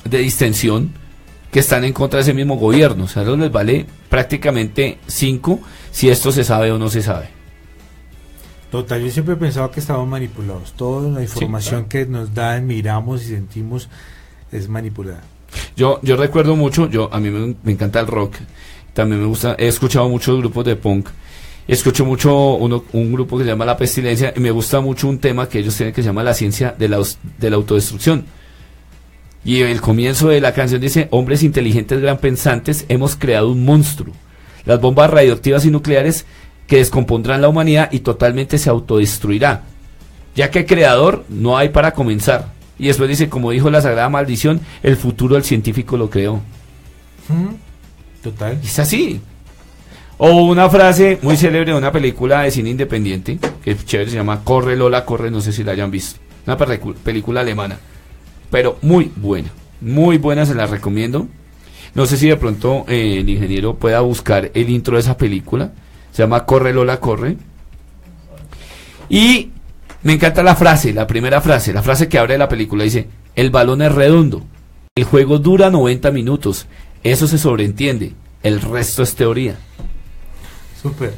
[0.04, 0.92] de, distensión
[1.50, 3.04] que están en contra de ese mismo gobierno.
[3.04, 5.60] O sea, les vale prácticamente cinco
[5.92, 7.37] si esto se sabe o no se sabe.
[8.70, 10.72] Total, yo siempre he pensado que estamos manipulados.
[10.72, 13.88] Toda la información que nos dan, miramos y sentimos
[14.52, 15.22] es manipulada.
[15.76, 18.36] Yo, yo recuerdo mucho, yo a mí me, me encanta el rock,
[18.92, 21.08] también me gusta, he escuchado muchos grupos de punk,
[21.66, 25.18] escucho mucho uno, un grupo que se llama La Pestilencia y me gusta mucho un
[25.18, 27.00] tema que ellos tienen que se llama la ciencia de la,
[27.38, 28.26] de la autodestrucción.
[29.44, 34.12] Y el comienzo de la canción dice, hombres inteligentes, gran pensantes, hemos creado un monstruo.
[34.64, 36.26] Las bombas radioactivas y nucleares
[36.68, 39.62] que descompondrán la humanidad y totalmente se autodestruirá.
[40.36, 42.52] Ya que creador no hay para comenzar.
[42.78, 46.40] Y después dice, como dijo la Sagrada Maldición, el futuro del científico lo creó.
[48.22, 48.60] Total.
[48.62, 49.20] Y es así.
[50.18, 54.16] O una frase muy célebre de una película de cine independiente, que es chévere, se
[54.16, 56.20] llama Corre Lola, corre, no sé si la hayan visto.
[56.46, 57.78] Una película alemana,
[58.50, 59.48] pero muy buena.
[59.80, 61.28] Muy buena, se la recomiendo.
[61.94, 65.72] No sé si de pronto eh, el ingeniero pueda buscar el intro de esa película.
[66.12, 67.36] Se llama Corre Lola, corre.
[69.08, 69.50] Y
[70.02, 72.84] me encanta la frase, la primera frase, la frase que abre la película.
[72.84, 74.44] Dice, el balón es redondo.
[74.94, 76.66] El juego dura 90 minutos.
[77.02, 78.12] Eso se sobreentiende.
[78.42, 79.56] El resto es teoría.
[80.80, 81.14] Súper.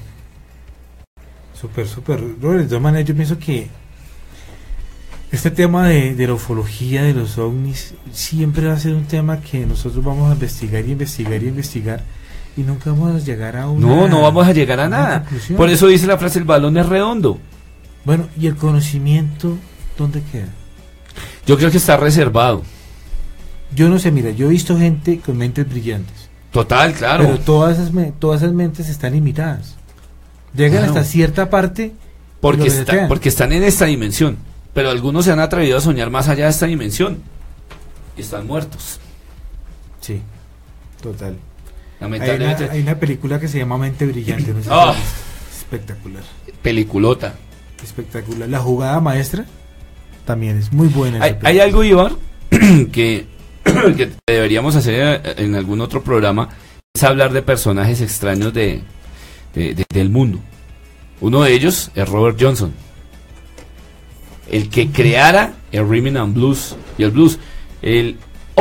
[1.59, 2.21] Súper, súper.
[2.41, 3.69] Robert, de todas maneras, yo pienso que
[5.31, 9.41] este tema de, de la ufología, de los ovnis, siempre va a ser un tema
[9.41, 12.03] que nosotros vamos a investigar y investigar y investigar
[12.57, 13.87] y nunca vamos a llegar a una...
[13.87, 15.21] No, no vamos a llegar a nada.
[15.23, 15.57] conclusión.
[15.57, 17.39] Por eso dice la frase, el balón es redondo.
[18.05, 19.57] Bueno, ¿y el conocimiento
[19.97, 20.49] dónde queda?
[21.47, 22.63] Yo creo que está reservado.
[23.75, 27.25] Yo no sé, mira, yo he visto gente con mentes brillantes, Total, claro.
[27.25, 29.77] pero todas esas, todas esas mentes están limitadas.
[30.55, 30.93] Llegan Claro.
[30.93, 31.93] hasta cierta parte
[32.41, 34.39] porque, está- porque están en esta dimensión.
[34.75, 37.19] Pero algunos se han atrevido a soñar más allá de esta dimensión.
[38.17, 38.99] Y están muertos.
[40.01, 40.21] Sí,
[41.03, 41.37] total.
[42.01, 42.71] Hay una, Lamentablemente.
[42.71, 44.93] hay una película que se llama Mente Brillante, no sé si Ah.
[44.95, 45.57] visto.
[45.59, 46.23] espectacular,
[46.63, 47.35] Peliculota.
[47.83, 48.49] espectacular.
[48.49, 49.45] La jugada maestra
[50.25, 51.21] también es muy buena.
[51.43, 52.17] Hay, algo, Iván,
[52.93, 53.27] que,
[53.65, 56.49] que deberíamos hacer eh, en algún otro programa,
[56.95, 58.83] es hablar de personajes extraños de,
[59.55, 60.39] de- de- del mundo.
[61.21, 62.73] Uno de ellos es Robert Johnson,
[64.51, 67.39] el que creara el rhythm and blues y el blues,
[67.83, 68.17] el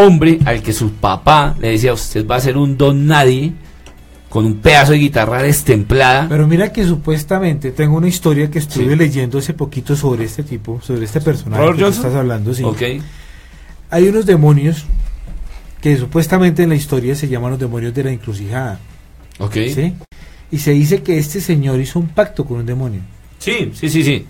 [0.05, 3.53] hombre al que su papá le decía, usted va a ser un don nadie
[4.29, 6.27] con un pedazo de guitarra destemplada.
[6.29, 8.95] Pero mira que supuestamente tengo una historia que estuve Sí.
[8.95, 12.05] leyendo hace poquito sobre este tipo, sobre este personaje Robert que tú Johnson.
[12.05, 12.53] estás hablando.
[12.53, 12.63] Sí.
[12.63, 12.81] Ok,
[13.91, 14.85] Hay unos demonios
[15.81, 18.79] que supuestamente en la historia se llaman los demonios de la encrucijada.
[19.39, 19.53] ok.
[19.73, 19.95] ¿sí?
[20.51, 23.01] Y se dice que este señor hizo un pacto con un demonio.
[23.39, 24.25] Sí, sí, sí, sí.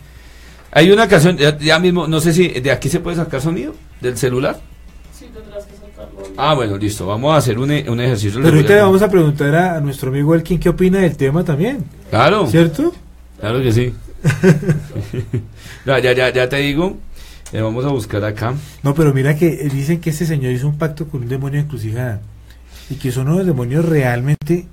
[0.72, 3.74] Hay una canción, ya, ya mismo, no sé si de aquí se puede sacar sonido
[4.00, 4.60] del celular.
[6.38, 7.06] Ah, bueno, listo.
[7.08, 8.40] Vamos a hacer un, e- un ejercicio.
[8.42, 11.44] Pero ahorita le vamos a preguntar a, a nuestro amigo Elkin qué opina del tema
[11.44, 12.94] también, Claro, ¿cierto?
[13.40, 13.94] claro que sí.
[15.86, 16.98] ya, ya, ya, ya te digo.
[17.52, 18.54] Eh, vamos a buscar acá.
[18.84, 21.60] No, pero mira que eh, dicen que este señor hizo un pacto con un demonio
[21.60, 22.22] de encrucijada.
[22.90, 24.68] Y que son unos demonios realmente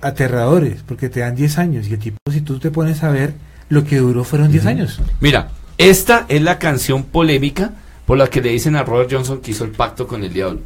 [0.00, 1.88] aterradores, porque te dan 10 años.
[1.88, 3.34] Y el tipo, si tú te pones a ver,
[3.68, 5.00] lo que duró fueron 10 años.
[5.20, 7.72] Mira, esta es la canción polémica
[8.10, 10.58] por la que le dicen a Robert Johnson que hizo el pacto con el diablo.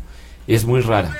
[0.46, 1.14] Es muy rara.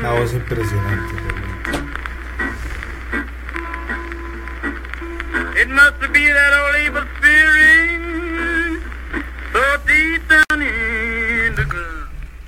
[0.00, 1.14] La voz impresionante.
[5.60, 8.25] It must be that old evil spirit.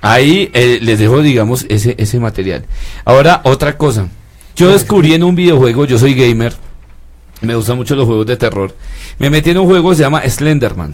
[0.01, 2.65] Ahí eh, les dejo, digamos, ese, ese material.
[3.05, 4.07] Ahora, otra cosa.
[4.55, 6.53] Yo descubrí en un videojuego, yo soy gamer,
[7.41, 8.75] me gustan mucho los juegos de terror.
[9.17, 10.93] Me metí en un juego que se llama Slenderman.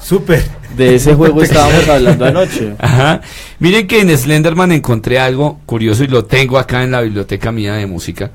[0.00, 0.44] Súper.
[0.76, 2.74] De ese juego estábamos hablando anoche.
[2.78, 3.20] Ajá.
[3.58, 7.74] Miren que en Slenderman encontré algo curioso y lo tengo acá en la biblioteca mía
[7.74, 8.30] de música.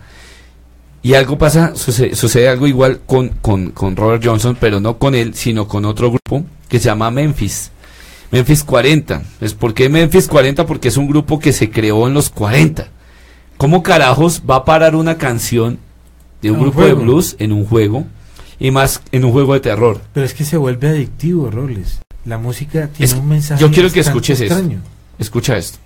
[1.04, 5.14] Y algo pasa, sucede, sucede algo igual con, con, con Robert Johnson, pero no con
[5.14, 7.72] él, sino con otro grupo que se llama Memphis.
[8.32, 9.22] Memphis 40.
[9.42, 10.66] ¿Es por qué Memphis 40?
[10.66, 12.88] Porque es un grupo que se creó en los 40.
[13.58, 15.80] ¿Cómo carajos va a parar una canción
[16.42, 18.06] de un grupo de blues en un juego?
[18.60, 20.02] Y más en un juego de terror.
[20.14, 22.00] Pero es que se vuelve adictivo, Robles.
[22.26, 23.62] La música tiene Es- un mensaje.
[23.62, 24.80] yo quiero que escuches extraño.
[25.20, 25.78] Escucha esto.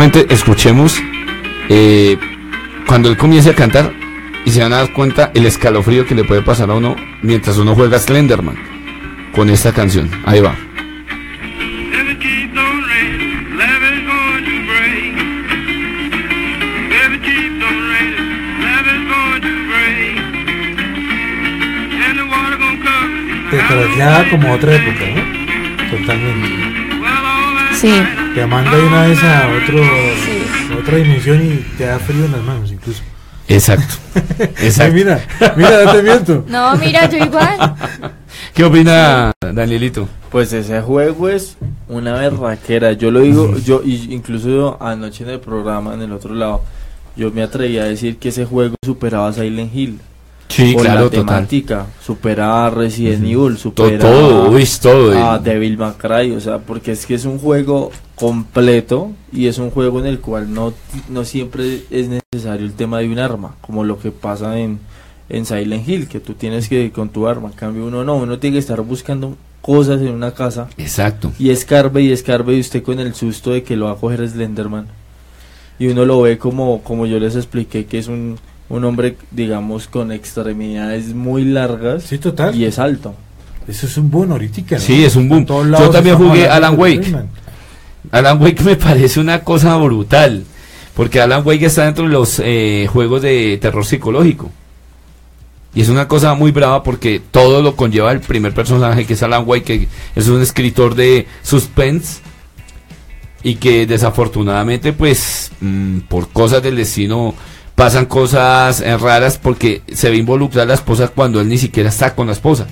[0.00, 0.98] Escuchemos
[1.68, 2.16] eh,
[2.86, 3.92] cuando él comience a cantar
[4.46, 7.58] y se van a dar cuenta el escalofrío que le puede pasar a uno mientras
[7.58, 8.56] uno juega Slenderman
[9.30, 10.10] con esta canción.
[10.24, 10.54] Ahí va.
[23.50, 25.90] Te traslada como otra época, ¿no?
[25.90, 26.69] Totalmente.
[27.80, 27.90] Sí.
[28.34, 32.32] Te manda de una vez a otro, a otra dimensión y te da frío en
[32.32, 33.02] las manos, incluso.
[33.48, 33.94] Exacto.
[34.80, 35.24] Ay, mira,
[35.56, 36.44] mira, no te miento.
[36.48, 37.56] No, mira, yo igual.
[38.54, 40.10] ¿Qué opina Danielito?
[40.30, 41.56] Pues ese juego es
[41.88, 42.92] una berraquera.
[42.92, 46.62] Yo lo digo, yo y incluso anoche en el programa, en el otro lado,
[47.16, 50.00] yo me atreví a decir que ese juego superaba a Silent Hill.
[50.50, 51.26] Sí, por claro, la total.
[51.26, 55.12] temática, superaba a Resident Evil, superaba todo, uy, todo.
[55.12, 59.46] a el- Devil May Cry, o sea, porque es que es un juego completo y
[59.46, 60.72] es un juego en el cual no,
[61.08, 64.78] no siempre es necesario el tema de un arma, como lo que pasa en,
[65.28, 68.16] en Silent Hill, que tú tienes que ir con tu arma, en cambio uno no,
[68.16, 71.32] uno tiene que estar buscando cosas en una casa Exacto.
[71.38, 74.26] y escarbe y escarbe y usted con el susto de que lo va a coger
[74.28, 74.86] Slenderman.
[75.78, 78.36] y uno lo ve como, como yo les expliqué, que es un,
[78.70, 82.54] un hombre, digamos, con extremidades muy largas Sí, total.
[82.54, 83.14] y es alto.
[83.68, 84.76] Eso es un boom ahorita.
[84.76, 84.80] ¿no?
[84.80, 85.44] Sí, es un boom.
[85.44, 87.02] Yo también jugué Alan Wake.
[87.02, 87.28] Rayman.
[88.10, 90.44] Alan Wake me parece una cosa brutal.
[90.94, 94.50] Porque Alan Wake está dentro de los eh, juegos de terror psicológico.
[95.74, 99.22] Y es una cosa muy brava porque todo lo conlleva el primer personaje que es
[99.22, 102.20] Alan Wake, que es un escritor de suspense.
[103.42, 107.34] Y que desafortunadamente, pues, mm, por cosas del destino,
[107.80, 112.14] pasan cosas eh, raras porque se ve involucrada la esposa cuando él ni siquiera está
[112.14, 112.66] con la esposa.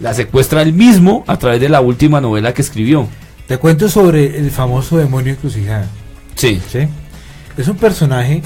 [0.00, 3.06] La secuestra él mismo a través de la última novela que escribió.
[3.46, 5.86] Te cuento sobre el famoso demonio encrucijada.
[6.34, 6.60] Sí.
[6.72, 6.88] ¿sí?
[7.56, 8.42] Es un personaje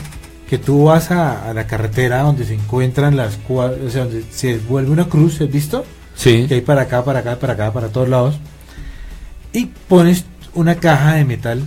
[0.50, 4.22] que tú vas a, a la carretera donde se encuentran las cua- o sea, donde
[4.30, 5.86] se vuelve una cruz, ¿has visto?
[6.14, 6.44] Sí.
[6.46, 8.38] Que hay para acá, para acá, para acá, para todos lados.
[9.54, 11.62] Y pones una caja de metal,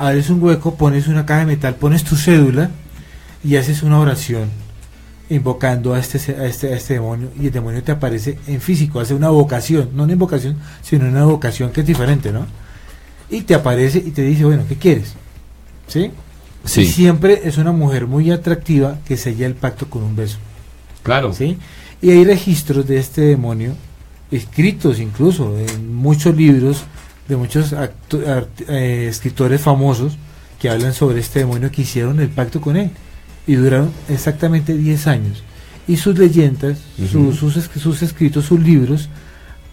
[0.00, 2.72] abres un hueco, pones una caja de metal, pones tu cédula
[3.44, 4.48] y haces una oración
[5.30, 9.00] invocando a este, a este, a este demonio y el demonio te aparece en físico,
[9.00, 12.46] hace una vocación, no una invocación, sino una vocación que es diferente, ¿no?
[13.30, 15.14] Y te aparece y te dice, bueno, ¿qué quieres?
[15.86, 16.10] ¿Sí?
[16.64, 16.86] Y Sí.
[16.86, 20.38] siempre es una mujer muy atractiva que sella el pacto con un beso.
[21.02, 21.32] Claro.
[21.32, 21.56] ¿sí?
[22.02, 23.74] Y hay registros de este demonio,
[24.30, 26.84] escritos incluso en muchos libros
[27.28, 27.74] de muchos
[28.68, 30.16] eh, escritores famosos
[30.60, 32.90] que hablan sobre este demonio que hicieron el pacto con él.
[33.46, 35.42] Y duraron exactamente 10 años.
[35.88, 36.78] Y sus leyendas,
[37.10, 39.08] sus, es- sus escritos, sus libros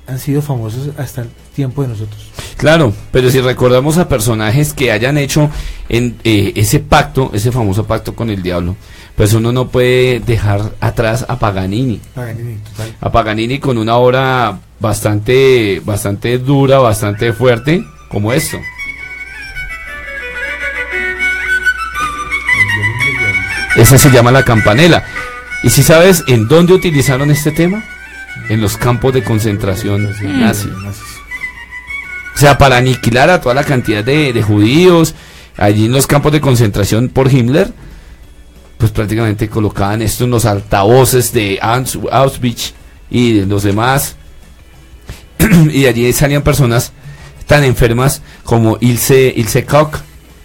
[0.07, 2.19] han sido famosos hasta el tiempo de nosotros.
[2.57, 5.51] Claro, pero si recordamos a personajes que hayan hecho
[5.87, 8.75] en, eh, ese pacto, ese famoso pacto con el diablo,
[9.15, 12.01] pues uno no puede dejar atrás a Paganini.
[12.15, 12.95] Paganini, total.
[13.01, 18.57] A Paganini con una obra bastante, bastante dura, bastante fuerte, como esto.
[23.75, 25.03] Ese se llama La Campanela.
[25.63, 27.83] ¿Y si sabes en dónde utilizaron este tema?
[28.49, 30.09] En los campos de concentración
[30.39, 30.69] nazi.
[32.35, 35.13] O sea, para aniquilar a toda la cantidad de, de judíos
[35.57, 37.71] allí en los campos de concentración por Himmler,
[38.77, 42.73] pues prácticamente colocaban esto en los altavoces de Aus- Auschwitz
[43.11, 44.15] y de los demás.
[45.39, 46.93] y de allí salían personas
[47.45, 49.95] tan enfermas como Ilse, Ilse Koch,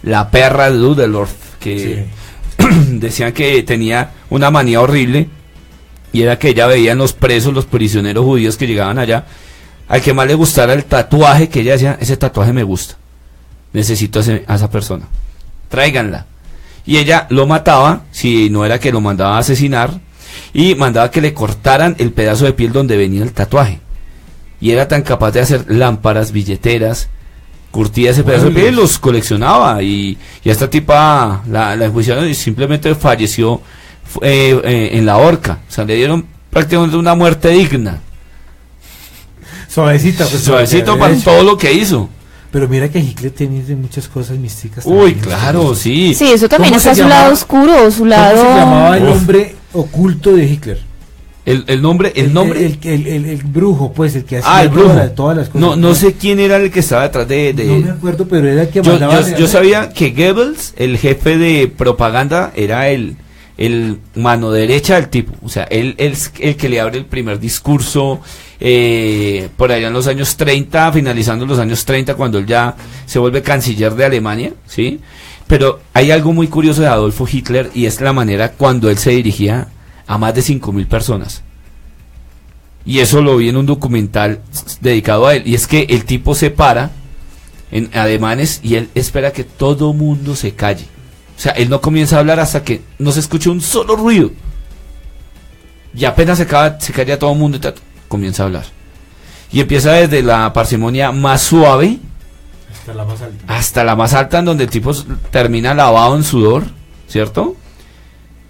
[0.02, 2.06] la perra de Ludendorff, que
[2.88, 5.28] decían que tenía una manía horrible
[6.12, 9.26] y era que ella veía en los presos, los prisioneros judíos que llegaban allá,
[9.88, 12.96] al que más le gustara el tatuaje que ella decía, ese tatuaje me gusta,
[13.72, 15.08] necesito a, esa persona,
[15.68, 16.26] tráiganla.
[16.86, 20.00] Y ella lo mataba, si no era que lo mandaba a asesinar,
[20.52, 23.80] y mandaba que le cortaran el pedazo de piel donde venía el tatuaje.
[24.60, 27.08] Y era tan capaz de hacer lámparas, billeteras,
[27.74, 29.82] curtía ese pedazo de piel y los coleccionaba.
[29.82, 33.60] Y, y a esta tipa la, la enjuiciaron y simplemente falleció
[34.22, 35.58] eh, eh, en la horca.
[35.68, 37.98] O sea, le dieron prácticamente una muerte digna.
[39.68, 42.08] Suavecita, pues, Suavecito para todo lo que hizo.
[42.52, 44.86] Pero mira que Hitler tenía de muchas cosas místicas.
[44.86, 45.20] Uy, también.
[45.20, 46.14] claro, sí.
[46.14, 47.20] Sí, eso también ¿Cómo está su llamaba?
[47.22, 48.36] lado oscuro, su ¿Cómo lado...
[48.36, 49.16] se llamaba el Uf.
[49.16, 50.80] hombre oculto de Hitler?
[51.46, 52.64] El, el nombre, el nombre.
[52.64, 54.88] El, el- el- el brujo, pues, el que hacía ah, el brujo.
[54.92, 55.60] todas, todas las cosas.
[55.60, 57.52] No, no sé quién era el que estaba detrás de.
[57.52, 59.20] de- No me acuerdo, pero era el que yo, mandaba.
[59.20, 63.16] yo- yo sabía que Goebbels, el jefe de propaganda, era el,
[63.58, 65.34] el mano derecha del tipo.
[65.44, 68.20] O sea, él él es el que le abre el primer discurso
[68.58, 72.74] eh, por allá en los años 30, finalizando los años 30, cuando él ya
[73.04, 75.00] se vuelve canciller de Alemania, ¿sí?
[75.46, 79.10] Pero hay algo muy curioso de Adolfo Hitler y es la manera cuando él se
[79.10, 79.68] dirigía
[80.06, 81.42] a más de 5.000 personas.
[82.86, 84.40] Y eso lo vi en un documental
[84.80, 85.42] dedicado a él.
[85.46, 86.90] Y es que el tipo se para
[87.70, 90.86] en ademanes y él espera que todo mundo se calle.
[91.36, 94.30] O sea, él no comienza a hablar hasta que no se escuche un solo ruido.
[95.94, 98.64] Y apenas se, acaba, se calla todo el mundo y comienza a hablar.
[99.50, 101.98] Y empieza desde la parsimonia más suave
[102.72, 103.44] Hasta la más alta.
[103.46, 104.92] hasta la más alta en donde el tipo
[105.30, 106.64] termina lavado en sudor,
[107.08, 107.56] ¿cierto?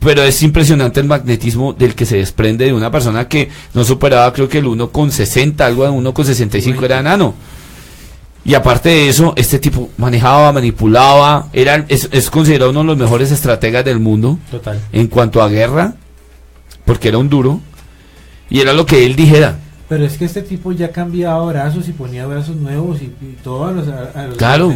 [0.04, 4.32] Pero es impresionante el magnetismo del que se desprende de una persona que no superaba
[4.32, 7.34] creo que el 1,60, algo de 1,65 era enano.
[8.44, 12.98] Y aparte de eso, este tipo manejaba, manipulaba, era, es, es considerado uno de los
[12.98, 14.78] mejores estrategas del mundo Total.
[14.92, 15.94] en cuanto a guerra,
[16.84, 17.60] porque era un duro,
[18.50, 19.58] y era lo que él dijera.
[19.88, 23.64] Pero es que este tipo ya cambiaba brazos y ponía brazos nuevos y, y todo
[23.64, 24.74] a los, a, a los Claro.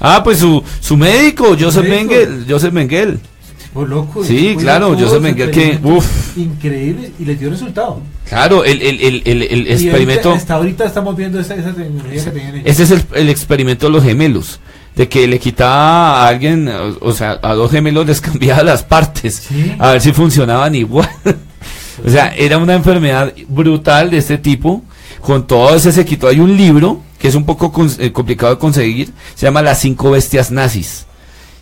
[0.00, 2.12] Ah, pues su, su médico, Joseph médico.
[2.12, 3.20] Mengel, Joseph Mengel.
[3.78, 4.24] Tipo loco.
[4.24, 6.36] Sí, tipo claro, hizo Joseph Mengel que, uf.
[6.36, 8.00] Increíble y le dio resultado.
[8.28, 12.30] Claro, el, el, el, el, experimento, ahorita- hasta ahorita estamos viendo esa, esa tecnología que
[12.30, 12.66] tenían ellos.
[12.66, 14.60] ese es el, experimento de los gemelos.
[14.96, 18.82] de que le quitaba a alguien, o, o sea, a dos gemelos les cambiaba las
[18.82, 19.72] partes, Sí.
[19.78, 21.08] a ver si funcionaban igual.
[22.04, 24.82] o sea, era una enfermedad brutal de este tipo,
[25.20, 26.26] con todo ese sequito.
[26.26, 29.80] Hay un libro que es un poco con- eh, complicado de conseguir, se llama Las
[29.80, 31.06] cinco bestias nazis.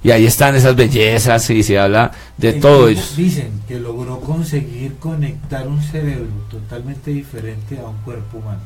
[0.07, 3.17] Y ahí están esas bellezas y se habla de El todo ellos.
[3.17, 8.61] Dicen que logró conseguir conectar un cerebro totalmente diferente a un cuerpo humano.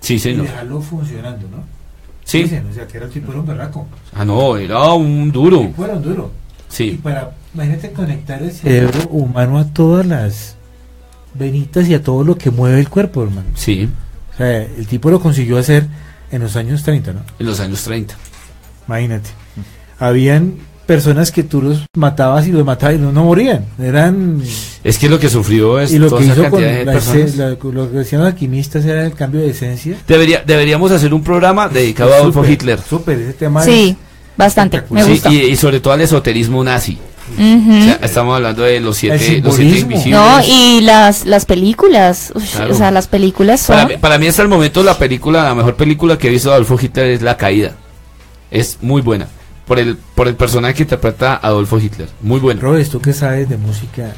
[0.00, 0.46] Sí, Y señor.
[0.46, 1.62] dejarlo funcionando, ¿no?
[2.24, 2.42] Sí.
[2.42, 3.86] Dicen, o sea, que era el tipo era un berraco.
[4.12, 5.60] Ah, no, era un duro.
[5.60, 6.32] El tipo era un duro.
[6.68, 7.00] Y Sí.
[7.00, 10.56] para, imagínate conectar el cerebro humano a todas las
[11.34, 13.46] venitas y a todo lo que mueve el cuerpo, hermano.
[13.54, 13.88] Sí,
[14.34, 15.86] O sea, el tipo lo consiguió hacer
[16.32, 17.20] en los años 30, ¿no?
[17.38, 18.16] en los años 30.
[18.88, 19.30] Imagínate.
[20.00, 20.54] Habían
[20.86, 23.64] personas que tú los matabas y los matabas y no, no morían.
[23.80, 24.42] Eran...
[24.82, 26.84] Es que lo que sufrió es y lo toda que esa hizo con cantidad de
[27.36, 29.96] la lo que decían los alquimistas era el cambio de esencia.
[30.08, 32.80] Debería, deberíamos hacer un programa dedicado a Adolfo Hitler.
[32.80, 33.96] Súper, ese tema Sí, es-
[34.36, 34.82] bastante.
[34.90, 35.32] Me Sí, gusta.
[35.32, 36.98] y, y sobre todo al esoterismo nazi.
[37.38, 37.78] Ujú.
[37.78, 40.10] O sea, estamos hablando de los siete, los siete.
[40.10, 42.32] No, y las, las películas.
[42.56, 42.74] Claro.
[42.74, 43.76] O sea, las películas son.
[43.76, 46.48] para, mí, para mí hasta el momento la película, la mejor película que he visto
[46.48, 47.76] de Adolfo Hitler es La Caída.
[48.50, 49.28] Es muy buena.
[49.70, 52.08] Por el, por el personaje que interpreta Adolfo Hitler.
[52.22, 52.60] Muy bueno.
[52.60, 54.14] Robes, tú que sabes de música,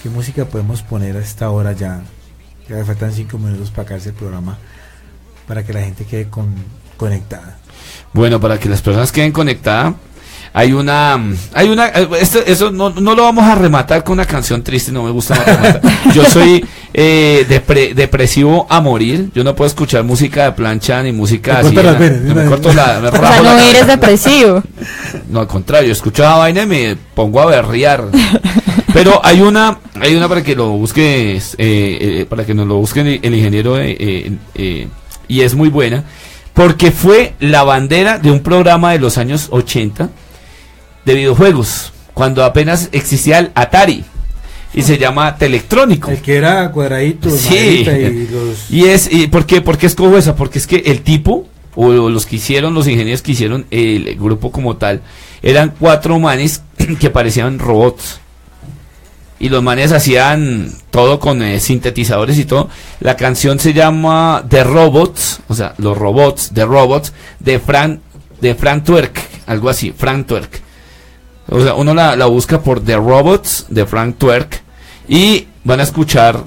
[0.00, 2.02] ¿qué música podemos poner a esta hora ya?
[2.68, 4.58] Ya faltan cinco minutos para acabarse el programa,
[5.48, 6.54] para que la gente quede con,
[6.96, 7.58] conectada.
[8.12, 9.94] Bueno, para que las personas queden conectadas,
[10.58, 11.20] hay una,
[11.52, 14.90] hay una, eh, esto- eso no, no lo vamos a rematar con una canción triste,
[14.90, 15.82] no me gusta más rematar.
[16.14, 16.64] Yo soy
[16.94, 21.74] eh, depre- depresivo a morir, yo no puedo escuchar música de plancha ni música así.
[21.74, 24.62] la- no, me corto la, me o sea, rajo la no eres depresivo.
[25.28, 28.04] No, al contrario, escucho esa vaina y me pongo a berrear.
[28.94, 32.76] Pero hay una, hay una para que lo busques, eh, eh, para que nos lo
[32.76, 34.88] busquen el, el ingeniero, eh, eh, eh,
[35.28, 36.04] y es muy buena,
[36.54, 40.08] porque fue la bandera de un programa de los años 80
[41.06, 44.04] de videojuegos, cuando apenas existía el Atari,
[44.74, 46.10] y se llama Telectrónico.
[46.10, 47.86] El que era cuadradito, Sí.
[47.88, 48.70] y los...
[48.70, 49.62] Y es, y ¿por qué?
[49.62, 50.36] ¿Por qué escojo esa?
[50.36, 54.50] Porque es que el tipo, o los que hicieron, los ingenieros que hicieron el grupo
[54.52, 55.00] como tal,
[55.42, 56.62] eran cuatro manes
[57.00, 58.20] que parecían robots.
[59.38, 62.68] Y los manes hacían todo con eh, sintetizadores y todo.
[63.00, 68.00] La canción se llama The Robots, o sea, los robots, The Robots, de Frank,
[68.40, 70.65] de Frank Twerk, algo así, Frank Twerk.
[71.48, 74.62] O sea, uno la, la busca por The Robots de Frank Twerk
[75.08, 76.40] y van a escuchar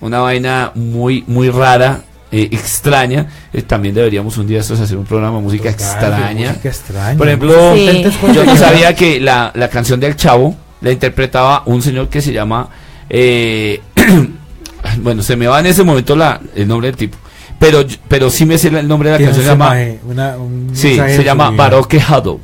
[0.00, 2.00] una vaina muy muy rara,
[2.32, 3.26] eh, extraña.
[3.52, 6.48] Eh, también deberíamos un día estos hacer un programa de música Total, extraña.
[6.50, 7.18] música extraña.
[7.18, 8.04] Por ejemplo, Sí.
[8.34, 12.32] Yo no sabía que la, la canción del Chavo la interpretaba un señor que se
[12.32, 12.68] llama.
[13.08, 13.80] eh,
[15.02, 17.16] bueno, se me va en ese momento la, el nombre del tipo.
[17.58, 19.44] Pero, pero sí me sé el nombre de la canción.
[19.44, 21.50] Se llama, mensaje, una- un sí, se llama.
[21.52, 22.40] Baroque Hado.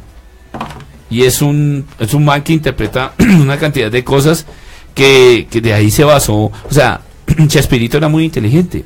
[1.11, 4.47] Y es un, es un man que interpreta una cantidad de cosas
[4.95, 6.35] que, que de ahí se basó.
[6.35, 7.01] O sea,
[7.47, 8.85] Chespirito era muy inteligente.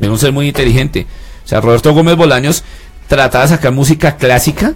[0.00, 1.06] Era un ser muy inteligente.
[1.44, 2.64] O sea, Roberto Gómez Bolaños
[3.08, 4.74] trataba de sacar música clásica.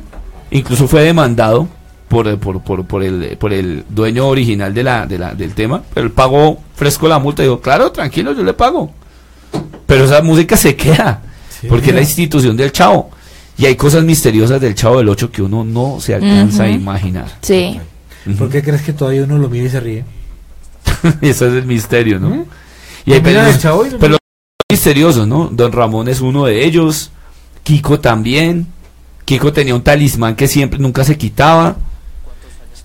[0.50, 1.68] Incluso fue demandado
[2.08, 5.82] por, por, por, por el, por el dueño original de la, de la, del tema.
[5.92, 7.42] Pero él pagó fresco la multa.
[7.42, 8.92] Dijo, claro, tranquilo, yo le pago.
[9.86, 11.22] Pero esa música se queda.
[11.48, 13.10] Sí, porque es la institución del chavo.
[13.58, 17.26] Y hay cosas misteriosas del chavo del 8 que uno no se alcanza a imaginar.
[17.42, 17.80] Sí.
[18.38, 20.04] ¿Por qué crees que todavía uno lo mira y se ríe?
[21.22, 22.30] Ese es el misterio, ¿no?
[22.30, 22.44] ¿Mm?
[23.06, 24.18] Y hay chavo y lo- pero
[24.70, 25.48] misteriosos, ¿no?
[25.52, 27.10] Don Ramón es uno de ellos.
[27.62, 28.66] Kiko también.
[29.24, 31.76] Kiko tenía un talismán que siempre, nunca se quitaba.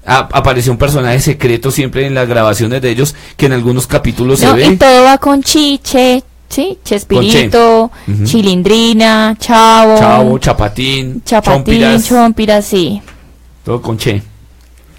[0.06, 4.42] A- apareció un personaje secreto siempre en las grabaciones de ellos que en algunos capítulos
[4.42, 4.78] No, se y ve.
[4.78, 6.78] todo va con chiche, ¿sí?
[6.84, 8.24] Chespirito, Ujú.
[8.26, 13.02] Chilindrina, Chavo, Chavo, Chapatín, Chapatín, Chompiras, Chompiras, sí.
[13.64, 14.22] todo con Che.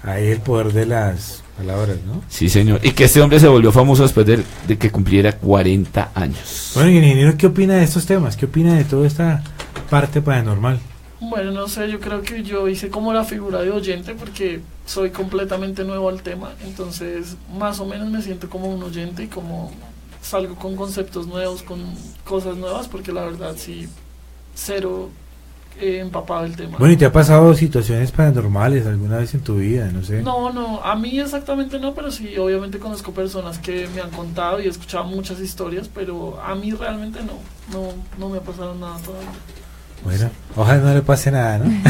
[0.03, 2.21] Ahí el poder de las palabras, ¿no?
[2.27, 2.79] Sí, señor.
[2.83, 6.71] Y que este hombre se volvió famoso después de, de que cumpliera 40 años.
[6.75, 8.35] Bueno, y ingeniero, ¿qué opina de estos temas?
[8.35, 9.41] ¿Qué opina de toda esta
[9.89, 10.79] parte paranormal?
[11.21, 15.11] Bueno, no sé, yo creo que yo hice como la figura de oyente porque soy
[15.11, 19.71] completamente nuevo al tema, entonces más o menos me siento como un oyente y como
[20.23, 21.79] salgo con conceptos nuevos, con
[22.23, 23.87] cosas nuevas, porque la verdad sí,
[24.55, 25.09] cero
[25.79, 26.77] eh, empapado el tema.
[26.77, 29.89] Bueno, ¿y te ha pasado situaciones paranormales alguna vez en tu vida?
[29.91, 30.21] No sé.
[30.21, 34.61] No, no, a mí exactamente no, pero sí, obviamente conozco personas que me han contado
[34.61, 37.33] y he escuchado muchas historias, pero a mí realmente no,
[37.77, 39.29] no, no me ha pasado nada todavía.
[40.03, 41.65] Bueno, ojalá no le pase nada, ¿no?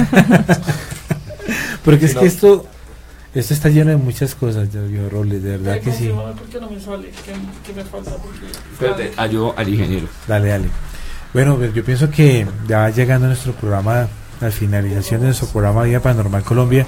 [1.85, 2.65] Porque es que esto
[3.33, 6.09] esto está lleno de muchas cosas, yo, yo Robles, de verdad que sí.
[6.09, 7.33] por qué no me sale, ¿qué,
[7.65, 8.11] qué me falta?
[8.11, 10.07] Porque, Espérate, ayudo al ingeniero.
[10.27, 10.67] Dale, dale.
[11.33, 14.07] Bueno, pues yo pienso que ya llegando nuestro programa
[14.39, 16.85] la finalización de nuestro programa Día Paranormal Colombia.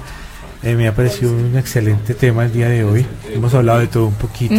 [0.62, 3.06] Eh, me ha parecido un excelente tema el día de hoy.
[3.32, 4.54] Hemos hablado de todo un poquito.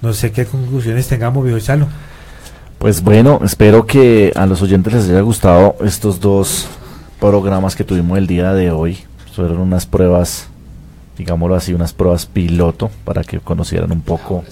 [0.00, 1.88] No sé qué conclusiones tengamos, viejo Chalo.
[2.78, 6.66] Pues bueno, espero que a los oyentes les haya gustado estos dos
[7.20, 8.98] programas que tuvimos el día de hoy.
[9.34, 10.48] Fueron unas pruebas,
[11.22, 14.44] digámoslo así, unas pruebas piloto para que conocieran un poco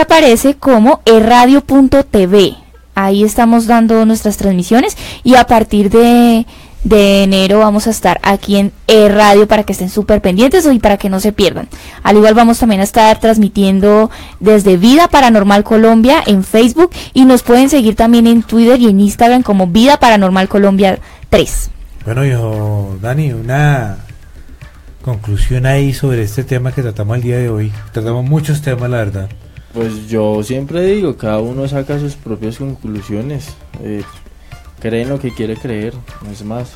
[0.00, 2.56] aparece como eradio.tv.
[2.94, 6.46] Ahí estamos dando nuestras transmisiones y a partir de,
[6.82, 10.96] de enero vamos a estar aquí en E-Radio para que estén súper pendientes y para
[10.96, 11.68] que no se pierdan.
[12.02, 14.10] Al igual vamos también a estar transmitiendo
[14.40, 19.00] desde Vida Paranormal Colombia en Facebook y nos pueden seguir también en Twitter y en
[19.00, 20.98] Instagram como Vida Paranormal Colombia
[21.28, 21.70] 3.
[22.06, 23.98] Bueno, yo, Dani, una
[25.02, 27.72] conclusión ahí sobre este tema que tratamos el día de hoy.
[27.92, 29.28] Tratamos muchos temas, la verdad.
[29.76, 33.54] Pues yo siempre digo, cada uno saca sus propias conclusiones.
[33.82, 34.02] Eh,
[34.80, 35.92] cree en lo que quiere creer,
[36.24, 36.72] no es más.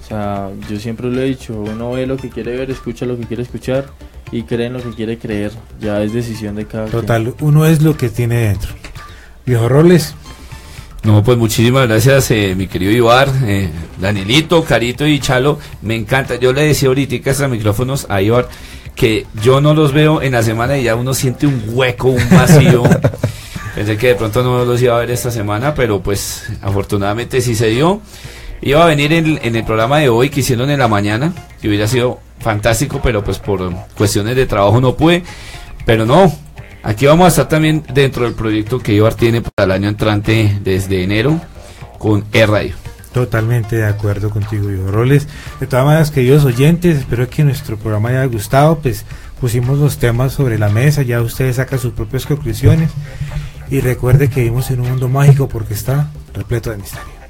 [0.00, 3.18] O sea, yo siempre lo he dicho, uno ve lo que quiere ver, escucha lo
[3.18, 3.86] que quiere escuchar
[4.30, 5.50] y cree en lo que quiere creer.
[5.80, 7.00] Ya es decisión de cada quien.
[7.00, 8.70] Total, uno es lo que tiene dentro.
[9.44, 10.14] Viejo Roles,
[11.02, 13.68] No, pues muchísimas gracias, eh, mi querido Ibar, eh,
[14.00, 15.58] Danielito, Carito y Chalo.
[15.82, 16.36] Me encanta.
[16.36, 18.48] Yo le decía ahorita a micrófonos a Ibar
[18.94, 22.30] que yo no los veo en la semana y ya uno siente un hueco, un
[22.30, 22.82] vacío.
[23.74, 27.54] Pensé que de pronto no los iba a ver esta semana, pero pues afortunadamente sí
[27.54, 28.00] se dio.
[28.60, 31.68] Iba a venir en, en el programa de hoy que hicieron en la mañana, que
[31.68, 35.22] hubiera sido fantástico, pero pues por cuestiones de trabajo no pude.
[35.86, 36.32] Pero no,
[36.82, 40.58] aquí vamos a estar también dentro del proyecto que Ibar tiene para el año entrante
[40.62, 41.40] desde enero
[41.98, 42.81] con E-Radio.
[43.12, 45.28] Totalmente de acuerdo contigo, viejo Roles.
[45.60, 48.78] De todas maneras, queridos oyentes, espero que nuestro programa haya gustado.
[48.78, 49.04] Pues
[49.40, 52.90] pusimos los temas sobre la mesa, ya ustedes sacan sus propias conclusiones.
[53.70, 57.21] Y recuerde que vivimos en un mundo mágico porque está repleto de misterio.